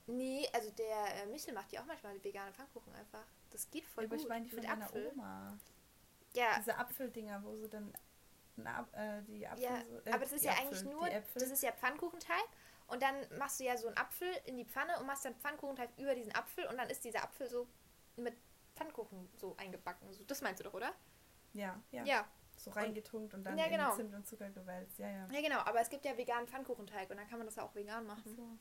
[0.07, 3.23] Nee, also der äh, Michel macht ja auch manchmal vegane Pfannkuchen einfach.
[3.51, 4.23] Das geht voll Ja, aber gut.
[4.23, 5.07] ich meine die von mit deiner Apfel.
[5.13, 5.57] Oma.
[6.33, 7.93] Ja, Diese Apfeldinger, wo sie dann
[8.57, 10.87] na, äh, die Apfel ja so, äh, aber das ist die ja Apfel, eigentlich die
[10.87, 11.09] nur.
[11.09, 12.45] Das ist ja Pfannkuchenteig.
[12.91, 15.89] Und dann machst du ja so einen Apfel in die Pfanne und machst dann Pfannkuchenteig
[15.97, 17.67] über diesen Apfel und dann ist dieser Apfel so
[18.17, 18.35] mit
[18.75, 20.11] Pfannkuchen so eingebacken.
[20.13, 20.93] So, das meinst du doch, oder?
[21.53, 22.27] ja, ja, Ja.
[22.57, 23.95] So reingetunkt und dann Ja, in genau.
[23.95, 24.99] Zimt und Zucker gewälzt.
[24.99, 25.27] Ja, ja.
[25.31, 25.59] Ja, genau.
[25.61, 28.35] Aber es gibt ja veganen Pfannkuchenteig und dann kann man das auch vegan machen.
[28.35, 28.57] So.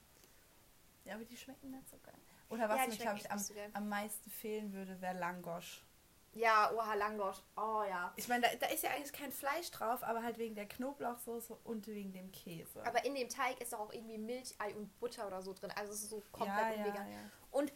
[1.04, 2.14] Ja, aber die schmecken nicht so geil.
[2.48, 3.40] Oder was Ja, mir, glaube ich, am,
[3.74, 5.84] am meisten fehlen würde, wäre Langosch.
[6.32, 7.38] Ja, oha, Langosch.
[7.56, 8.12] Oh ja.
[8.16, 11.56] Ich meine, da, da ist ja eigentlich kein Fleisch drauf, aber halt wegen der Knoblauchsoße
[11.64, 12.84] und wegen dem Käse.
[12.86, 15.72] Aber in dem Teig ist doch auch irgendwie Milch, Ei und Butter oder so drin.
[15.74, 17.12] Also es ist so komplett ja, ja, unvegan.
[17.12, 17.18] ja.
[17.50, 17.72] Und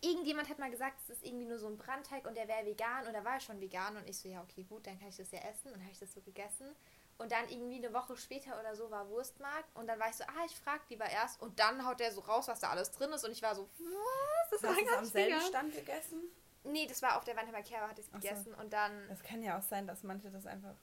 [0.00, 3.06] irgendjemand hat mal gesagt, es ist irgendwie nur so ein Brandteig und der wäre vegan
[3.06, 5.16] und da war ich schon vegan und ich so, ja, okay, gut, dann kann ich
[5.16, 6.74] das ja essen und dann habe ich das so gegessen.
[7.18, 10.24] Und dann irgendwie eine Woche später oder so war Wurstmarkt und dann war ich so,
[10.24, 13.12] ah, ich frag lieber erst und dann haut der so raus, was da alles drin
[13.12, 14.50] ist und ich war so, was?
[14.50, 15.40] Das war Hast es gar am selben.
[15.42, 16.22] Stand gegessen?
[16.64, 18.28] Nee, das war auf der Wandheimer Kerbe, hatte ich es Ach so.
[18.28, 20.76] gegessen und dann, Es kann ja auch sein, dass manche das einfach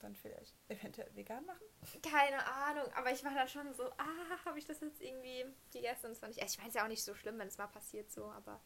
[0.00, 1.62] dann vielleicht eventuell vegan machen.
[2.02, 6.06] keine Ahnung, aber ich war dann schon so, ah, habe ich das jetzt irgendwie gegessen?
[6.06, 7.56] Und das fand ich, ich meine, es ist ja auch nicht so schlimm, wenn es
[7.56, 8.60] mal passiert so, aber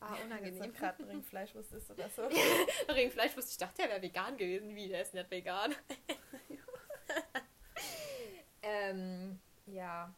[0.00, 0.62] war Wenn unangenehm.
[0.64, 2.22] jetzt gerade ein Ring Fleischwurst ist oder so.
[2.88, 4.74] Ringfleisch wusste ich, dachte, der wäre vegan gewesen.
[4.74, 5.72] Wie, der ist nicht vegan.
[8.62, 10.12] ähm, ja.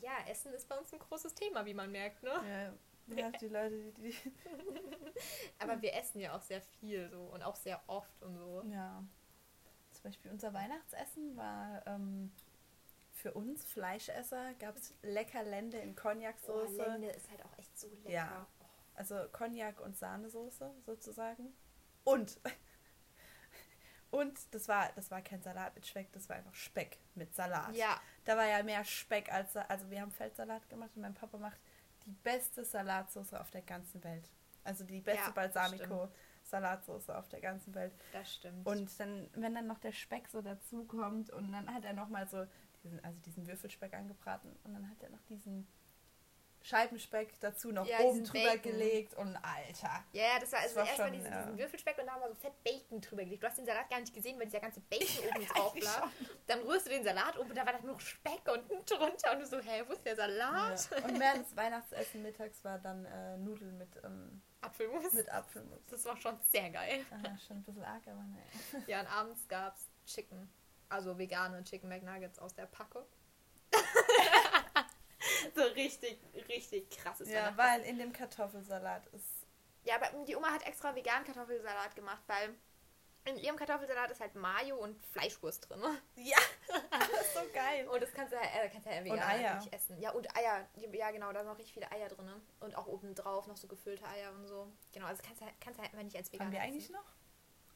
[0.00, 2.30] Ja, Essen ist bei uns ein großes Thema, wie man merkt, ne?
[2.30, 2.72] ja,
[3.16, 4.14] ja, die Leute, die, die
[5.58, 8.62] Aber wir essen ja auch sehr viel so und auch sehr oft und so.
[8.70, 9.02] Ja.
[9.92, 12.32] Zum Beispiel unser Weihnachtsessen war ähm,
[13.12, 16.76] für uns Fleischesser, gab es lecker Lende in Oh, Cognac-Soße.
[16.76, 18.10] Lende ist halt auch echt so lecker.
[18.10, 18.46] Ja.
[18.94, 21.52] also Cognac und Sahnesoße sozusagen.
[22.04, 22.38] Und
[24.10, 27.74] und das war das war kein Salat mit Speck, das war einfach Speck mit Salat.
[27.74, 31.38] Ja, Da war ja mehr Speck als also wir haben Feldsalat gemacht und mein Papa
[31.38, 31.60] macht
[32.08, 34.30] die beste Salatsoße auf der ganzen Welt.
[34.64, 36.08] Also die beste Ja, Balsamico
[36.42, 37.92] Salatsoße auf der ganzen Welt.
[38.12, 38.66] das stimmt.
[38.66, 42.46] Und dann, wenn dann noch der Speck so dazukommt und dann hat er nochmal so
[42.82, 45.66] diesen, also diesen Würfelspeck angebraten und dann hat er noch diesen
[46.68, 48.62] Scheibenspeck dazu noch Ja, oben drüber Bacon.
[48.62, 50.04] gelegt und Alter.
[50.12, 51.42] ja, ja, das war also erstmal diesen, ja.
[51.42, 53.42] diesen Würfelspeck und da haben wir so fett Bacon drüber gelegt.
[53.42, 56.08] Du hast den Salat gar nicht gesehen, weil dieser ganze Bacon oben drauf lag.
[56.46, 59.40] Dann rührst du den Salat um und da war dann nur Speck unten drunter und
[59.40, 60.88] du so, hä, wo ist der Salat?
[60.90, 60.96] Ja.
[61.04, 65.12] Und während des Weihnachtsessen mittags war dann äh, Nudeln mit, ähm, Apfelmus.
[65.14, 65.80] mit Apfelmus.
[65.90, 67.04] Das war schon sehr geil.
[67.10, 68.84] Ah, schon ein bisschen arg, aber ne.
[68.86, 70.50] Ja, und abends gab's Chicken.
[70.90, 73.04] Also vegane Chicken McNuggets aus der Packung.
[75.54, 79.46] so richtig, richtig krasses Ja, weil in dem Kartoffelsalat ist.
[79.84, 82.54] Ja, aber die Oma hat extra veganen Kartoffelsalat gemacht, weil
[83.24, 85.82] in ihrem Kartoffelsalat ist halt Mayo und Fleischwurst drin.
[86.16, 86.38] Ja,
[86.90, 87.86] das ist so geil.
[87.88, 89.54] Und das kannst du, äh, kannst du ja vegan Eier.
[89.56, 89.98] nicht essen.
[89.98, 90.66] Ja, und Eier.
[90.92, 92.30] Ja, genau, da sind noch richtig viele Eier drin.
[92.60, 94.70] Und auch oben drauf noch so gefüllte Eier und so.
[94.92, 96.68] Genau, also kannst du kannst du halt einfach nicht als vegan Haben wir essen.
[96.70, 97.14] eigentlich noch?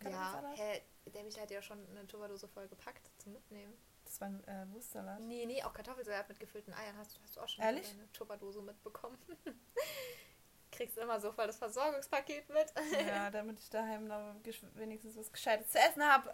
[0.05, 3.72] Ja, hä, der Michael hat ja schon eine Tupperdose voll gepackt zum Mitnehmen.
[4.12, 5.20] Das war ein äh, Wurstsalat.
[5.20, 7.90] Nee, nee, auch Kartoffelsalat mit gefüllten Eiern hast, hast du auch schon Ehrlich?
[7.92, 9.16] eine Tupperdose mitbekommen.
[10.70, 12.75] Kriegst immer so voll das Versorgungspaket mit.
[13.07, 14.35] Ja, damit ich daheim noch
[14.75, 16.31] wenigstens was Gescheites zu essen habe.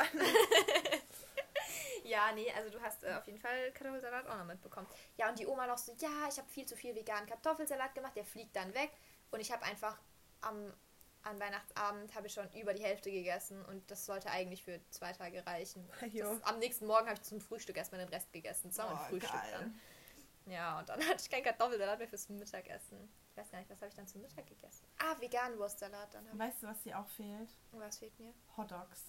[2.03, 4.89] ja, nee, also du hast äh, auf jeden Fall Kartoffelsalat auch noch mitbekommen.
[5.17, 8.17] Ja, und die Oma noch so, ja, ich habe viel zu viel veganen Kartoffelsalat gemacht,
[8.17, 8.91] der fliegt dann weg.
[9.31, 9.97] Und ich habe einfach
[10.41, 10.73] am,
[11.23, 15.13] an Weihnachtsabend habe ich schon über die Hälfte gegessen und das sollte eigentlich für zwei
[15.13, 15.89] Tage reichen.
[16.15, 18.69] Das, am nächsten Morgen habe ich zum Frühstück erstmal den Rest gegessen.
[18.69, 19.53] Das war mein Frühstück geil.
[19.53, 19.81] dann.
[20.47, 23.09] Ja, und dann hatte ich kein Kartoffelsalat mehr fürs Mittagessen.
[23.31, 24.87] Ich weiß gar nicht, was habe ich dann zum Mittag gegessen?
[24.99, 26.13] Ah, veganen Wurstsalat.
[26.15, 27.55] Dann weißt du, was dir auch fehlt?
[27.73, 28.33] Was fehlt mir?
[28.57, 29.05] Hotdogs.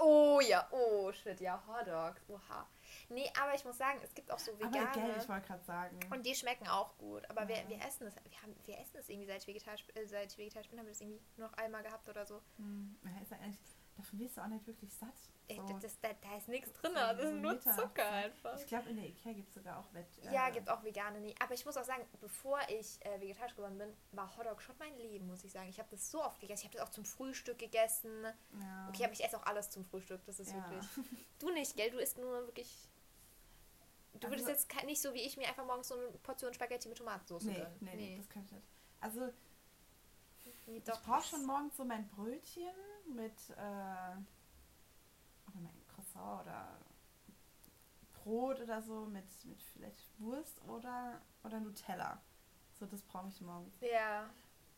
[0.00, 2.22] Oh ja, oh shit, ja, Hotdogs.
[2.28, 2.66] Oha.
[3.08, 4.80] Nee, aber ich muss sagen, es gibt auch so vegane.
[4.80, 6.00] Aber gell, ich wollte gerade sagen.
[6.10, 7.28] Und die schmecken auch gut.
[7.28, 7.48] Aber ja.
[7.48, 10.32] wir, wir essen das, wir, haben, wir essen das irgendwie seit ich vegetarisch, äh, seit
[10.32, 12.40] ich vegetarisch bin, haben wir das irgendwie nur noch einmal gehabt oder so.
[12.56, 13.58] Hm, ist eigentlich,
[14.00, 15.14] davon wirst du auch nicht wirklich satt.
[15.56, 15.62] So.
[15.62, 18.56] Das, das, da, da, ist nichts drin, das ist nur Zucker einfach.
[18.56, 20.06] Ich glaube, in der Ikea gibt es sogar auch Wett.
[20.22, 21.20] Äh, ja, gibt auch vegane.
[21.20, 21.34] Nee.
[21.40, 24.96] Aber ich muss auch sagen, bevor ich äh, vegetarisch geworden bin, war Hotdog schon mein
[24.98, 25.68] Leben, muss ich sagen.
[25.68, 26.60] Ich habe das so oft gegessen.
[26.60, 28.24] Ich habe das auch zum Frühstück gegessen.
[28.60, 28.88] Ja.
[28.88, 30.24] Okay, aber ich esse auch alles zum Frühstück.
[30.26, 30.56] Das ist ja.
[30.56, 30.88] wirklich.
[31.38, 31.90] Du nicht, gell?
[31.90, 32.88] Du isst nur wirklich.
[34.12, 36.88] Du also, würdest jetzt nicht so wie ich mir einfach morgens so eine Portion Spaghetti
[36.88, 37.76] mit Tomatensauce nee, gönnen.
[37.80, 38.66] Nee, nee, das kann ich nicht.
[39.00, 39.32] Also,
[40.66, 42.68] nee, ich brauche schon morgens so mein Brötchen
[43.14, 43.50] mit.
[43.50, 44.16] Äh,
[46.00, 46.78] Croissant oder
[48.12, 52.20] Brot oder so mit, mit vielleicht Wurst oder, oder Nutella.
[52.78, 53.74] So, das brauche ich morgens.
[53.80, 54.30] Ja.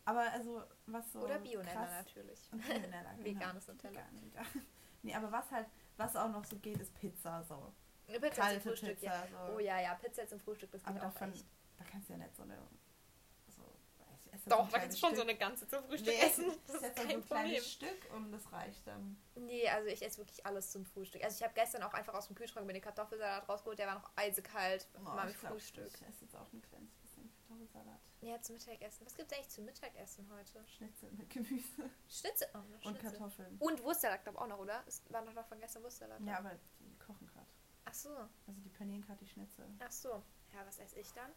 [0.05, 1.21] Aber also, was so.
[1.21, 2.49] Oder Bionella natürlich.
[2.51, 3.25] Und Bionella, genau.
[3.25, 4.01] Veganes Nutella.
[4.11, 4.45] Vegan, vegan.
[5.05, 5.67] Nee, aber was halt,
[5.97, 7.73] was auch noch so geht, ist Pizza so.
[8.07, 9.27] Eine Pizza Kalte zum Frühstück, Pizza, ja.
[9.27, 9.55] So.
[9.55, 11.45] Oh ja, ja, Pizza zum Frühstück, das geht aber auch davon, echt.
[11.77, 12.57] Da kannst du ja nicht so eine
[14.45, 16.45] doch, da kannst du schon so eine ganze zum Frühstück nee, essen.
[16.67, 17.43] Das ist kein so ein Problem.
[17.43, 19.17] kleines Stück und das reicht dann.
[19.35, 21.23] Nee, also ich esse wirklich alles zum Frühstück.
[21.23, 23.95] Also ich habe gestern auch einfach aus dem Kühlschrank mir den Kartoffelsalat rausgeholt, der war
[23.95, 24.87] noch eisekalt.
[24.95, 25.87] Oh, mal mit Frühstück.
[25.87, 27.99] Ich esse jetzt auch ein kleines bisschen Kartoffelsalat.
[28.21, 29.05] Ja, zum Mittagessen.
[29.05, 30.65] Was gibt es eigentlich zum Mittagessen heute?
[30.67, 31.89] Schnitzel mit Gemüse.
[32.07, 32.47] Schnitzel?
[32.53, 32.87] Oh, Schnitzel.
[32.87, 33.57] Und Kartoffeln.
[33.59, 34.83] Und Wurstsalat, glaube ich, auch noch, oder?
[34.87, 36.21] Es war noch von gestern Wurstsalat.
[36.21, 37.47] Ja, aber die kochen gerade.
[37.85, 38.09] Ach so.
[38.47, 39.65] Also die panieren gerade die Schnitzel.
[39.79, 40.23] Ach so.
[40.53, 41.31] Ja, was esse ich dann?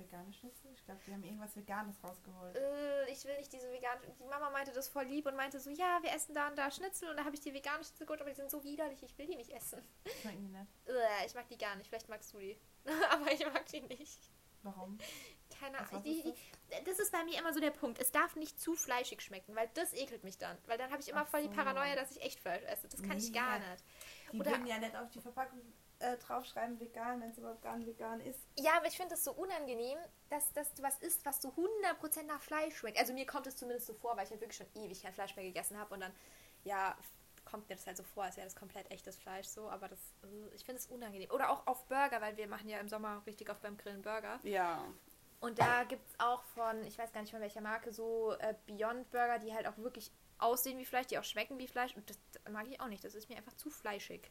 [0.00, 0.70] Vegane Schnitzel?
[0.72, 2.56] Ich glaube, die haben irgendwas Veganes rausgeholt.
[2.56, 4.02] Äh, ich will nicht diese veganen.
[4.18, 6.70] Die Mama meinte das voll lieb und meinte so, ja, wir essen da und da
[6.70, 9.16] Schnitzel und da habe ich die veganen Schnitzel geholt, aber die sind so widerlich, ich
[9.18, 9.82] will die nicht essen.
[10.20, 10.70] Schmecken die nicht?
[10.86, 11.88] Äh, ich mag die gar nicht.
[11.88, 12.58] Vielleicht magst du die.
[13.10, 14.30] aber ich mag die nicht.
[14.62, 14.98] Warum?
[15.58, 16.02] Keine Ahnung.
[16.02, 16.34] Die,
[16.84, 17.98] das ist bei mir immer so der Punkt.
[17.98, 20.56] Es darf nicht zu fleischig schmecken, weil das ekelt mich dann.
[20.66, 21.48] Weil dann habe ich immer Ach voll so.
[21.48, 22.88] die Paranoia, dass ich echt Fleisch esse.
[22.88, 23.84] Das kann nee, ich gar nicht.
[24.32, 25.60] Die Oder, ja nicht auf die Verpackung
[26.00, 28.40] äh, draufschreiben vegan, wenn es überhaupt gar nicht vegan ist.
[28.58, 32.24] Ja, aber ich finde das so unangenehm, dass, dass du was isst, was so 100%
[32.24, 32.98] nach Fleisch schmeckt.
[32.98, 35.36] Also mir kommt es zumindest so vor, weil ich halt wirklich schon ewig kein Fleisch
[35.36, 36.12] mehr gegessen habe und dann,
[36.64, 36.96] ja,
[37.44, 39.98] kommt mir das halt so vor, als wäre das komplett echtes Fleisch so, aber das,
[40.22, 41.30] äh, ich finde es unangenehm.
[41.30, 44.40] Oder auch auf Burger, weil wir machen ja im Sommer richtig oft beim Grillen Burger.
[44.42, 44.84] Ja.
[45.40, 48.54] Und da gibt es auch von, ich weiß gar nicht von welcher Marke, so äh,
[48.66, 51.96] Beyond Burger, die halt auch wirklich aussehen wie Fleisch, die auch schmecken wie Fleisch.
[51.96, 52.18] Und das
[52.50, 53.04] mag ich auch nicht.
[53.04, 54.30] Das ist mir einfach zu fleischig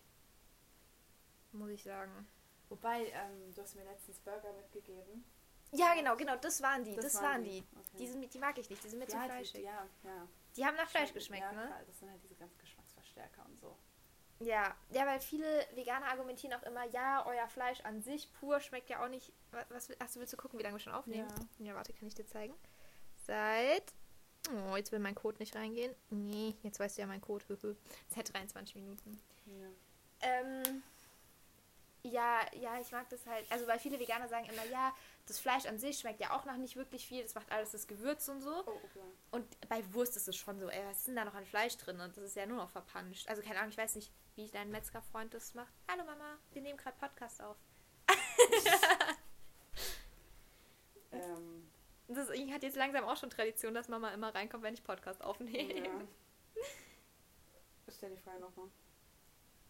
[1.51, 2.27] muss ich sagen.
[2.69, 5.25] Wobei, ähm, du hast mir letztens Burger mitgegeben.
[5.71, 7.61] Ja, genau, genau, das waren die, das, das waren die.
[7.61, 7.77] Die.
[7.77, 7.97] Okay.
[7.97, 8.07] die.
[8.07, 9.59] sind, die mag ich nicht, die sind mir ja, zu fleischig.
[9.59, 10.27] Die, ja, ja.
[10.55, 11.71] Die haben nach Fleisch geschmeckt, ja, ne?
[11.85, 13.77] Das sind halt diese ganz Geschmacksverstärker und so.
[14.39, 18.89] Ja, ja, weil viele Veganer argumentieren auch immer, ja, euer Fleisch an sich pur schmeckt
[18.89, 19.33] ja auch nicht.
[19.69, 21.27] Was, achso, willst du gucken, wie lange wir schon aufnehmen?
[21.59, 21.65] Ja.
[21.67, 22.53] ja, warte, kann ich dir zeigen.
[23.25, 23.93] Seit.
[24.49, 25.93] Oh, jetzt will mein Code nicht reingehen.
[26.09, 27.45] Nee, jetzt weißt du ja mein Code.
[28.07, 29.21] Seit 23 Minuten.
[29.45, 29.67] Ja.
[30.21, 30.83] Ähm,
[32.03, 33.51] ja, ja, ich mag das halt.
[33.51, 34.93] Also, weil viele Veganer sagen immer, ja,
[35.27, 37.21] das Fleisch an sich schmeckt ja auch noch nicht wirklich viel.
[37.23, 38.63] Das macht alles das Gewürz und so.
[38.65, 39.03] Oh, okay.
[39.31, 41.77] Und bei Wurst ist es schon so, ey, was ist denn da noch an Fleisch
[41.77, 41.99] drin?
[41.99, 43.27] Und das ist ja nur noch verpanscht.
[43.29, 45.73] Also, keine Ahnung, ich weiß nicht, wie dein Metzgerfreund das macht.
[45.89, 47.57] Hallo Mama, wir nehmen gerade Podcast auf.
[51.11, 51.69] ähm.
[52.07, 55.85] Das hat jetzt langsam auch schon Tradition, dass Mama immer reinkommt, wenn ich Podcast aufnehme.
[55.85, 55.91] Ja.
[57.91, 58.69] Stell die Frage nochmal.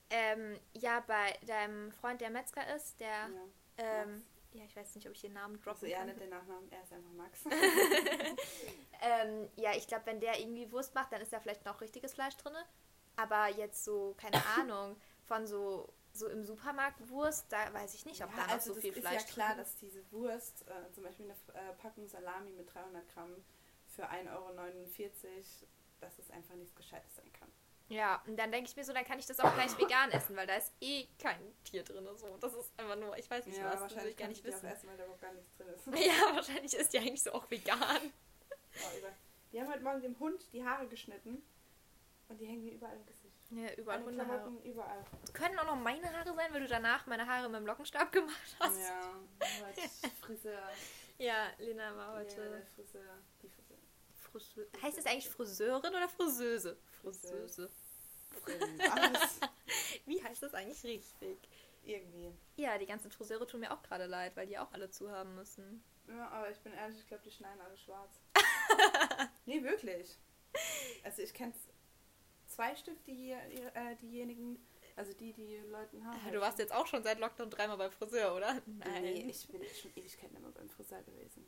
[0.09, 3.07] Ähm, ja, bei deinem Freund, der Metzger ist, der.
[3.07, 3.29] Ja,
[3.77, 5.69] ähm, ja ich weiß nicht, ob ich den Namen droppe.
[5.69, 7.43] Also, ja, nicht den Nachnamen, er ist einfach Max.
[9.01, 12.13] ähm, ja, ich glaube, wenn der irgendwie Wurst macht, dann ist da vielleicht noch richtiges
[12.13, 12.53] Fleisch drin.
[13.15, 14.95] Aber jetzt so, keine Ahnung,
[15.25, 18.73] von so, so im Supermarkt Wurst, da weiß ich nicht, ob ja, da noch also
[18.73, 21.73] so viel Fleisch ist ja klar, drin dass diese Wurst, äh, zum Beispiel eine äh,
[21.75, 23.35] Packung Salami mit 300 Gramm
[23.85, 24.53] für 1,49 Euro,
[25.99, 27.51] dass es einfach nichts Gescheites sein kann.
[27.89, 30.35] Ja, und dann denke ich mir so, dann kann ich das auch gleich vegan essen,
[30.35, 32.07] weil da ist eh kein Tier drin.
[32.15, 32.37] So.
[32.37, 34.67] Das ist einfach nur, ich weiß nicht ja, was, das will ich gar nicht wissen.
[34.67, 35.87] Auch essen, weil da gar nichts drin ist.
[36.05, 38.13] Ja, wahrscheinlich ist die eigentlich so auch vegan.
[38.75, 39.07] Oh,
[39.51, 41.41] wir haben heute Morgen dem Hund die Haare geschnitten
[42.27, 43.33] und die hängen mir überall im Gesicht.
[43.49, 44.51] Ja, überall Hundehaare.
[44.63, 45.03] überall.
[45.33, 48.55] Können auch noch meine Haare sein, weil du danach meine Haare mit dem Lockenstab gemacht
[48.59, 48.79] hast.
[48.79, 49.15] Ja,
[49.65, 49.81] heute
[50.21, 50.69] Friseur.
[51.17, 52.35] Ja, Lena war heute.
[52.35, 53.68] Ja, Friseur, die Friseur.
[54.31, 54.65] Friseur.
[54.81, 56.77] Heißt es eigentlich Friseurin oder Friseuse?
[57.01, 57.69] Friseuse.
[60.05, 61.37] Wie heißt das eigentlich richtig?
[61.89, 62.31] irgendwie.
[62.55, 65.35] Ja, die ganzen Friseure tun mir auch gerade leid, weil die auch alle zu haben
[65.35, 65.83] müssen.
[66.07, 68.19] Ja, aber ich bin ehrlich, ich glaube, die schneiden alle schwarz.
[69.45, 70.17] nee, wirklich.
[71.03, 71.53] Also ich kenne
[72.47, 73.37] zwei Stück, die hier,
[73.75, 74.59] äh, diejenigen,
[74.95, 76.31] also die, die Leuten haben.
[76.31, 78.61] Du warst jetzt auch schon seit Lockdown dreimal beim Friseur, oder?
[78.65, 81.45] Nee, ich bin schon Ewigkeiten immer beim Friseur gewesen.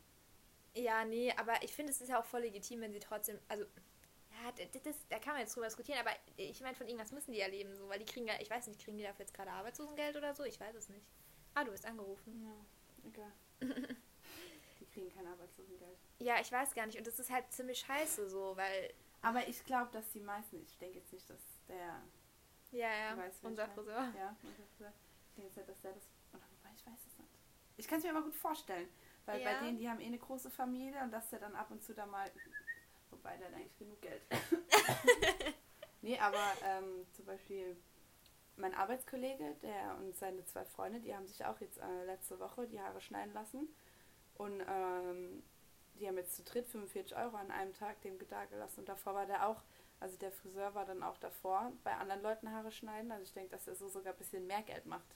[0.74, 3.66] Ja, nee, aber ich finde, es ist ja auch voll legitim, wenn sie trotzdem, also,
[3.66, 7.34] ja, das, das, da kann man jetzt drüber diskutieren, aber ich meine, von irgendwas müssen
[7.34, 9.34] die ja leben, so, weil die kriegen ja, ich weiß nicht, kriegen die dafür jetzt
[9.34, 10.44] gerade Arbeitslosengeld oder so?
[10.44, 11.06] Ich weiß es nicht.
[11.54, 12.42] Ah, du bist angerufen.
[12.42, 13.32] Ja, egal.
[14.80, 15.98] die kriegen kein Arbeitslosengeld.
[16.20, 19.64] Ja, ich weiß gar nicht, und das ist halt ziemlich scheiße, so, weil, Aber ich
[19.66, 22.02] glaube, dass die meisten, ich denke jetzt nicht, dass der,
[22.72, 23.68] ja, ja, wen unser.
[23.68, 24.14] Friseur.
[24.18, 24.94] ja, unser Friseur,
[25.28, 27.32] ich denke jetzt nicht, dass der das, oder wobei, ich weiß es nicht.
[27.78, 28.88] Ich kann es mir aber gut vorstellen,
[29.26, 29.52] weil Ja.
[29.52, 31.94] bei denen, die haben eh eine große Familie und dass der dann ab und zu
[31.94, 32.30] da mal,
[33.10, 34.22] wobei der hat eigentlich genug Geld.
[36.02, 37.76] nee, aber ähm, zum Beispiel
[38.58, 42.68] mein Arbeitskollege, der und seine zwei Freunde, die haben sich auch jetzt äh, letzte Woche
[42.68, 43.68] die Haare schneiden lassen
[44.36, 45.44] und ähm,
[45.96, 49.14] die haben jetzt zu dritt 45 Euro an einem Tag dem da gelassen und davor
[49.14, 49.64] war der auch,
[50.00, 53.52] also der Friseur war dann auch davor bei anderen Leuten Haare schneiden, also ich denke,
[53.52, 55.16] dass er so sogar ein bisschen mehr Geld macht.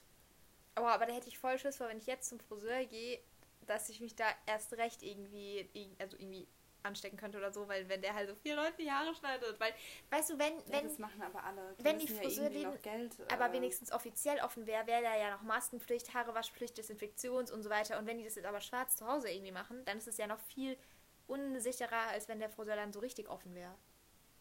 [0.78, 3.18] Oh, aber da hätte ich voll Schiss vor, wenn ich jetzt zum Friseur gehe,
[3.66, 6.46] dass ich mich da erst recht irgendwie, irg- also irgendwie
[6.82, 9.74] anstecken könnte oder so, weil wenn der halt so vier Leuten die Haare schneidet, weil,
[10.10, 11.74] weißt du, wenn, Ja, wenn, das machen aber alle.
[11.78, 13.16] wenn die Friseurläden- noch Geld.
[13.32, 17.70] aber äh, wenigstens offiziell offen wäre, wäre da ja noch Maskenpflicht, Haarewaschpflicht, Desinfektions und so
[17.70, 17.98] weiter.
[17.98, 20.28] Und wenn die das jetzt aber schwarz zu Hause irgendwie machen, dann ist es ja
[20.28, 20.78] noch viel
[21.26, 23.74] unsicherer, als wenn der Friseur dann so richtig offen wäre.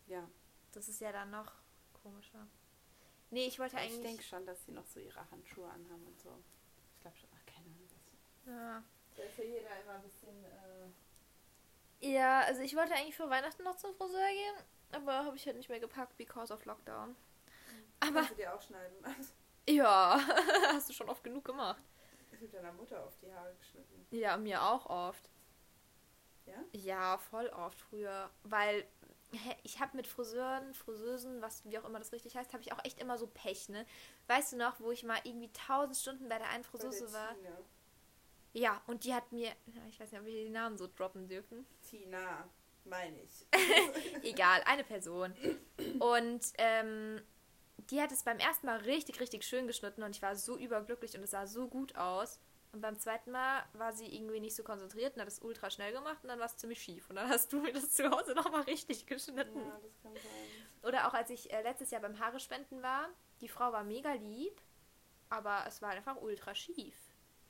[0.06, 0.30] Ja,
[0.74, 1.52] Das ist ja dann noch
[2.04, 2.46] komischer.
[3.32, 4.06] Nee, ich wollte aber ich eigentlich.
[4.08, 6.30] denke schon, dass sie noch so ihre Handschuhe anhaben und so.
[6.94, 7.90] Ich glaube schon, ach, keine Ahnung.
[8.46, 8.84] Ja.
[9.16, 10.46] Da ist ja jeder immer ein bisschen.
[10.46, 14.56] Äh, ja, also ich wollte eigentlich für Weihnachten noch zum Friseur gehen,
[14.92, 17.16] aber habe ich halt nicht mehr gepackt, because of Lockdown.
[18.00, 18.96] Aber kannst du dir auch schneiden.
[19.70, 20.20] ja,
[20.74, 21.82] hast du schon oft genug gemacht.
[22.32, 24.06] Ich habe deiner Mutter auf die Haare geschnitten.
[24.12, 25.30] Ja, mir auch oft.
[26.46, 26.64] Ja?
[26.74, 28.30] Ja, voll oft früher.
[28.44, 28.86] Weil
[29.64, 32.84] ich habe mit Friseuren, Friseusen, was wie auch immer das richtig heißt, habe ich auch
[32.84, 33.86] echt immer so Pech, ne?
[34.28, 37.34] Weißt du noch, wo ich mal irgendwie tausend Stunden bei der einen Friseuse war?
[37.34, 37.58] Tina.
[38.56, 39.52] Ja, und die hat mir,
[39.90, 41.66] ich weiß nicht, ob wir den Namen so droppen dürfen.
[41.90, 42.48] Tina,
[42.86, 43.46] meine ich.
[44.24, 45.36] Egal, eine Person.
[46.00, 47.22] Und ähm,
[47.90, 51.18] die hat es beim ersten Mal richtig, richtig schön geschnitten und ich war so überglücklich
[51.18, 52.40] und es sah so gut aus.
[52.72, 55.92] Und beim zweiten Mal war sie irgendwie nicht so konzentriert und hat es ultra schnell
[55.92, 57.10] gemacht und dann war es ziemlich schief.
[57.10, 59.60] Und dann hast du mir das zu Hause nochmal richtig geschnitten.
[59.60, 60.24] ja, das kann sein.
[60.82, 63.10] Oder auch als ich äh, letztes Jahr beim Haare spenden war,
[63.42, 64.62] die Frau war mega lieb,
[65.28, 66.96] aber es war einfach ultra schief.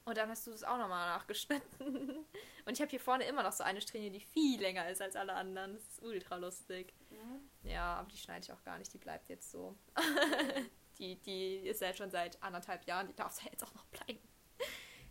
[0.05, 2.25] Und dann hast du es auch nochmal nachgeschnitten.
[2.65, 5.15] Und ich habe hier vorne immer noch so eine Strähne, die viel länger ist als
[5.15, 5.73] alle anderen.
[5.73, 6.93] Das ist ultra lustig.
[7.09, 7.71] Ja.
[7.71, 9.75] Ja, aber die schneide ich auch gar nicht, die bleibt jetzt so.
[10.99, 13.85] die, die ist ja jetzt schon seit anderthalb Jahren, die darf ja jetzt auch noch
[13.87, 14.19] bleiben.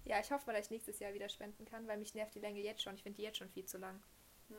[0.07, 2.39] Ja, ich hoffe mal, dass ich nächstes Jahr wieder spenden kann, weil mich nervt die
[2.39, 2.95] Länge jetzt schon.
[2.95, 4.03] Ich finde die jetzt schon viel zu lang.
[4.51, 4.57] Ja.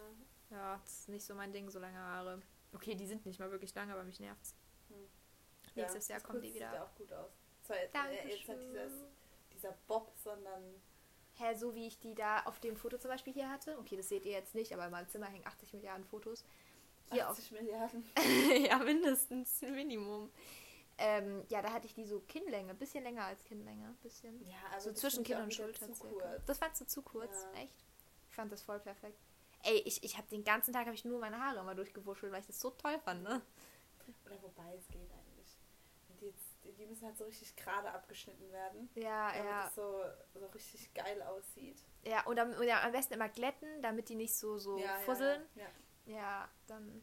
[0.49, 2.41] Ja, das ist nicht so mein Ding, so lange Haare.
[2.73, 4.55] Okay, die sind nicht mal wirklich lang, aber mich nervt's.
[4.89, 5.07] Hm.
[5.75, 6.73] Nächstes Ja, Jahr das kommen die Sieht wieder.
[6.73, 7.29] ja auch gut aus.
[7.61, 9.03] Zwar jetzt, äh, jetzt hat dieses,
[9.55, 10.81] dieser Bob, sondern.
[11.37, 13.77] Hä, so wie ich die da auf dem Foto zum Beispiel hier hatte.
[13.79, 16.45] Okay, das seht ihr jetzt nicht, aber in meinem Zimmer hängen 80 Milliarden Fotos.
[17.11, 18.05] Hier auf 80 Milliarden.
[18.69, 20.31] ja, mindestens, Minimum.
[20.97, 24.41] Ähm, ja, da hatte ich die so Kinnlänge, bisschen länger als Kinnlänge, bisschen.
[24.45, 25.87] Ja, aber so zwischen Kinn und Schulter.
[26.45, 27.61] Das fandst du zu kurz, Ja.
[27.61, 27.83] echt?
[28.29, 29.19] Ich fand das voll perfekt.
[29.63, 32.41] Ey, ich, ich habe den ganzen Tag habe ich nur meine Haare immer durchgewuschelt, weil
[32.41, 33.41] ich das so toll fand, ne?
[34.25, 35.24] Oder wobei es geht eigentlich.
[36.65, 38.89] Die, müssen halt so richtig gerade abgeschnitten werden.
[38.95, 39.67] Ja, Damit ja.
[39.67, 41.83] es so, so richtig geil aussieht.
[42.03, 45.41] Ja, und am, ja, am besten immer glätten, damit die nicht so, so ja, fusseln.
[45.55, 45.69] Ja, ja.
[46.05, 47.01] Ja, dann.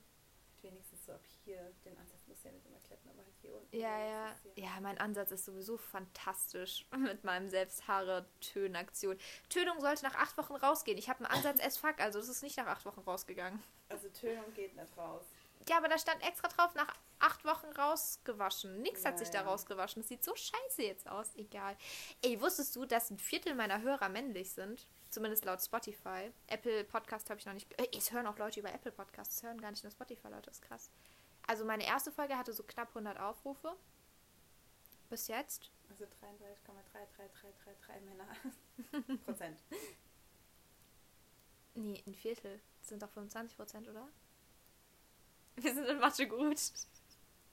[0.62, 3.76] Wenigstens so ab hier, den Ansatz muss ja nicht immer kletten, aber halt hier unten.
[3.76, 4.36] Ja, ja.
[4.54, 9.18] Ja, mein Ansatz ist sowieso fantastisch mit meinem Selbsthaare-Tönaktion.
[9.48, 10.98] Tönung sollte nach acht Wochen rausgehen.
[10.98, 13.60] Ich habe einen Ansatz as fuck, also das ist nicht nach acht Wochen rausgegangen.
[13.88, 15.24] Also Tönung geht nicht raus.
[15.68, 18.82] Ja, aber da stand extra drauf, nach acht Wochen rausgewaschen.
[18.82, 20.02] Nix hat sich da rausgewaschen.
[20.02, 21.34] Das sieht so scheiße jetzt aus.
[21.36, 21.76] Egal.
[22.22, 24.86] Ey, wusstest du, dass ein Viertel meiner Hörer männlich sind?
[25.08, 26.32] Zumindest laut Spotify.
[26.48, 27.68] Apple Podcast habe ich noch nicht.
[27.96, 29.36] Es hören auch Leute über Apple Podcasts.
[29.36, 30.46] Es hören gar nicht nur Spotify, Leute.
[30.46, 30.90] Das ist krass.
[31.46, 33.76] Also meine erste Folge hatte so knapp 100 Aufrufe.
[35.10, 35.70] Bis jetzt.
[35.90, 39.16] Also 33,3333 Männer.
[39.24, 39.62] Prozent.
[41.74, 42.60] Nee, ein Viertel.
[42.80, 44.08] Das sind doch 25 Prozent, oder?
[45.56, 46.58] Wir sind in Mathe gut.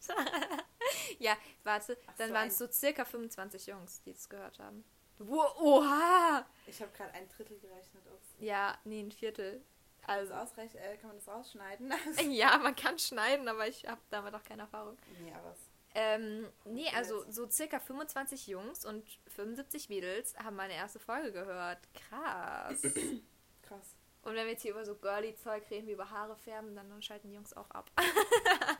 [1.20, 1.98] ja, warte.
[2.08, 4.84] Ach Dann so, waren es so circa 25 Jungs, die es gehört haben.
[5.20, 6.46] Wo, oha!
[6.66, 8.04] Ich habe gerade ein Drittel gerechnet.
[8.08, 8.28] Ups.
[8.40, 9.62] Ja, nee, ein Viertel.
[10.08, 11.94] Also ausreicht, äh, kann man das rausschneiden?
[12.32, 14.98] Ja, man kann schneiden, aber ich habe damit auch keine Erfahrung.
[15.22, 15.60] nee, aber es
[15.94, 21.80] Ähm, nee, also so circa 25 Jungs und 75 Mädels haben meine erste Folge gehört.
[21.94, 22.82] Krass.
[23.62, 23.96] krass.
[24.22, 27.02] Und wenn wir jetzt hier über so girly-Zeug reden, wie über Haare färben, dann, dann
[27.02, 27.90] schalten die Jungs auch ab.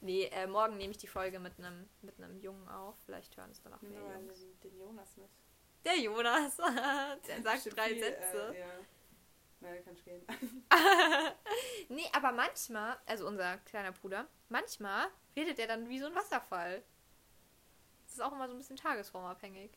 [0.00, 2.96] nee, äh, morgen nehme ich die Folge mit einem mit einem Jungen auf.
[3.06, 4.40] Vielleicht hören es dann auch mehr Jungs.
[4.40, 5.30] den, den Jonas mit.
[5.84, 6.56] Der Jonas,
[7.28, 8.54] der sagt drei viel, Sätze.
[8.54, 8.66] Äh, ja.
[9.60, 10.26] Dann kannst du gehen.
[11.88, 16.82] nee, aber manchmal, also unser kleiner Bruder, manchmal redet er dann wie so ein Wasserfall.
[18.04, 19.70] Das ist auch immer so ein bisschen tagesformabhängig.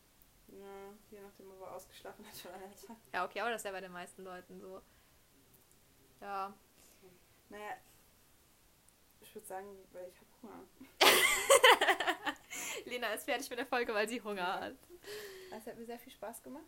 [0.48, 2.84] Ja, je nachdem, ob er ausgeschlafen hat oder nicht.
[3.12, 4.80] Ja, okay, aber das ist ja bei den meisten Leuten so.
[6.20, 6.54] Ja.
[7.48, 7.76] Naja,
[9.20, 10.64] ich würde sagen, weil ich habe Hunger.
[12.86, 14.76] Lena ist fertig mit der Folge, weil sie Hunger hat.
[15.50, 16.64] Es hat mir sehr viel Spaß gemacht.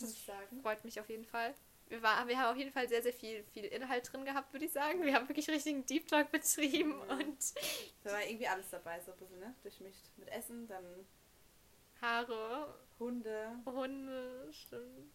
[0.00, 0.60] Muss ich sagen.
[0.62, 1.54] Freut mich auf jeden Fall.
[1.88, 4.64] Wir, war, wir haben auf jeden Fall sehr, sehr viel, viel Inhalt drin gehabt, würde
[4.64, 5.02] ich sagen.
[5.02, 7.14] Wir haben wirklich richtigen Deep Talk betrieben Ja.
[7.16, 7.38] und
[8.02, 9.54] Da war irgendwie alles dabei, so ein bisschen, ne?
[9.62, 10.10] Durchmischt.
[10.16, 10.84] Mit Essen, dann
[12.02, 15.14] Haare, Hunde Hunde, stimmt.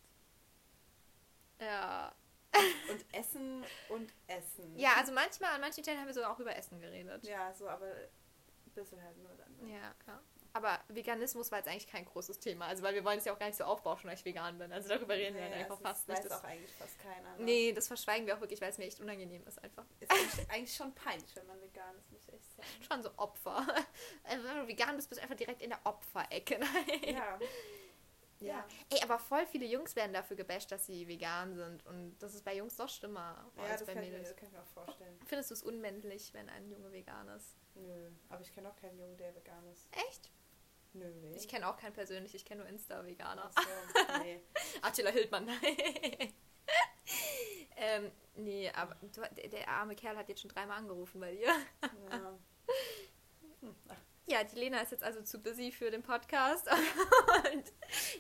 [1.59, 2.15] Ja.
[2.89, 4.77] und Essen und Essen.
[4.77, 7.27] Ja, also manchmal, an manchen Stellen haben wir sogar auch über Essen geredet.
[7.27, 9.55] Ja, so, aber ein bisschen halt nur dann.
[9.57, 9.73] ne?
[9.73, 10.21] Ja, klar.
[10.57, 12.65] Aber Veganismus war jetzt eigentlich kein großes Thema.
[12.65, 14.71] Also, weil wir wollen es ja auch gar nicht so aufbauschen, weil ich vegan bin.
[14.71, 16.23] Also, darüber reden wir Nee, dann einfach fast das nicht.
[16.25, 17.37] weiß Das, auch eigentlich fast keiner.
[17.37, 17.43] Ne?
[17.45, 19.85] nee, das verschweigen wir auch wirklich, weil es mir echt unangenehm ist einfach.
[19.99, 22.67] Ist eigentlich, eigentlich schon peinlich, wenn man vegan ist, muss ich echt sagen.
[22.91, 23.65] Schon so Opfer.
[24.23, 26.57] Also, wenn du vegan bist, bist du einfach direkt in der Opferecke.
[26.59, 27.01] Nein.
[27.13, 27.39] Ja.
[28.39, 28.47] Ja.
[28.49, 28.67] Ja.
[28.91, 31.83] Ey, aber voll viele Jungs werden dafür gebasht, dass sie vegan sind.
[31.87, 34.29] Und das ist bei Jungs doch schlimmer Ja, als das bei kann, ich, Mädels.
[34.29, 35.19] das kann ich mir auch vorstellen.
[35.25, 37.55] Findest du es unmännlich, wenn ein Junge vegan ist?
[37.73, 39.87] Nö, aber ich kenne auch keinen Jungen, der vegan ist.
[40.07, 40.29] Echt?
[40.97, 41.35] Nö, weh.
[41.35, 43.51] Ich kenne auch keinen persönlich, ich kenne nur Insta-Veganer.
[43.55, 44.41] So, nee.
[44.81, 45.47] Attila Hildmann.
[47.77, 51.49] ähm, nee, aber du, der, der arme Kerl hat jetzt schon dreimal angerufen bei dir.
[52.09, 52.37] Ja.
[54.29, 56.67] Ja, die Lena ist jetzt also zu busy für den Podcast.
[56.69, 57.63] Und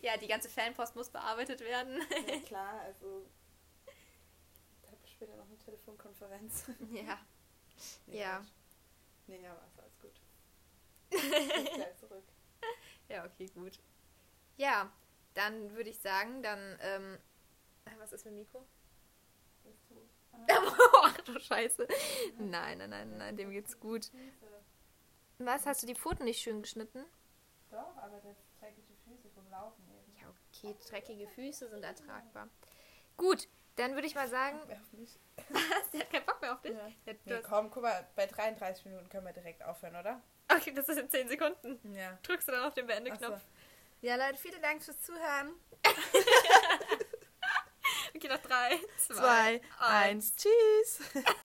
[0.01, 2.01] ja, die ganze Fanpost muss bearbeitet werden.
[2.29, 3.29] ja, klar, also.
[4.81, 6.63] Ich habe später noch eine Telefonkonferenz.
[6.93, 7.19] ja.
[8.05, 8.45] Nee, Ja.
[9.27, 10.21] Nee, aber ist alles gut.
[11.11, 12.23] Ich zurück.
[13.09, 13.79] Ja, okay, gut.
[14.57, 14.91] Ja,
[15.33, 17.17] dann würde ich sagen, dann, ähm,
[17.99, 18.65] was ist mit Miko?
[19.63, 19.95] Bist du?
[20.33, 20.45] Ah,
[21.03, 21.87] Ach du Scheiße.
[22.37, 24.11] Nein, nein, nein, nein, dem geht's gut.
[25.39, 27.05] Was, hast du die Pfoten nicht schön geschnitten?
[27.69, 30.17] Doch, aber der dreckige Füße vom Laufen eben.
[30.19, 32.49] Ja, okay, dreckige Füße sind ertragbar.
[33.17, 34.79] Gut, dann würde ich mal sagen, der
[36.01, 36.71] hat keinen Bock mehr auf dich?
[36.71, 37.13] Ja.
[37.25, 40.21] Nee, komm, guck mal, bei 33 Minuten können wir direkt aufhören, oder?
[40.49, 41.93] Okay, das ist in 10 Sekunden.
[41.93, 42.17] Ja.
[42.23, 43.41] Drückst du dann auf den Beendeknopf?
[44.01, 45.53] Ja, Leute, vielen Dank fürs Zuhören.
[48.15, 50.99] Okay, noch 3, 2, Zwei, eins, tschüss.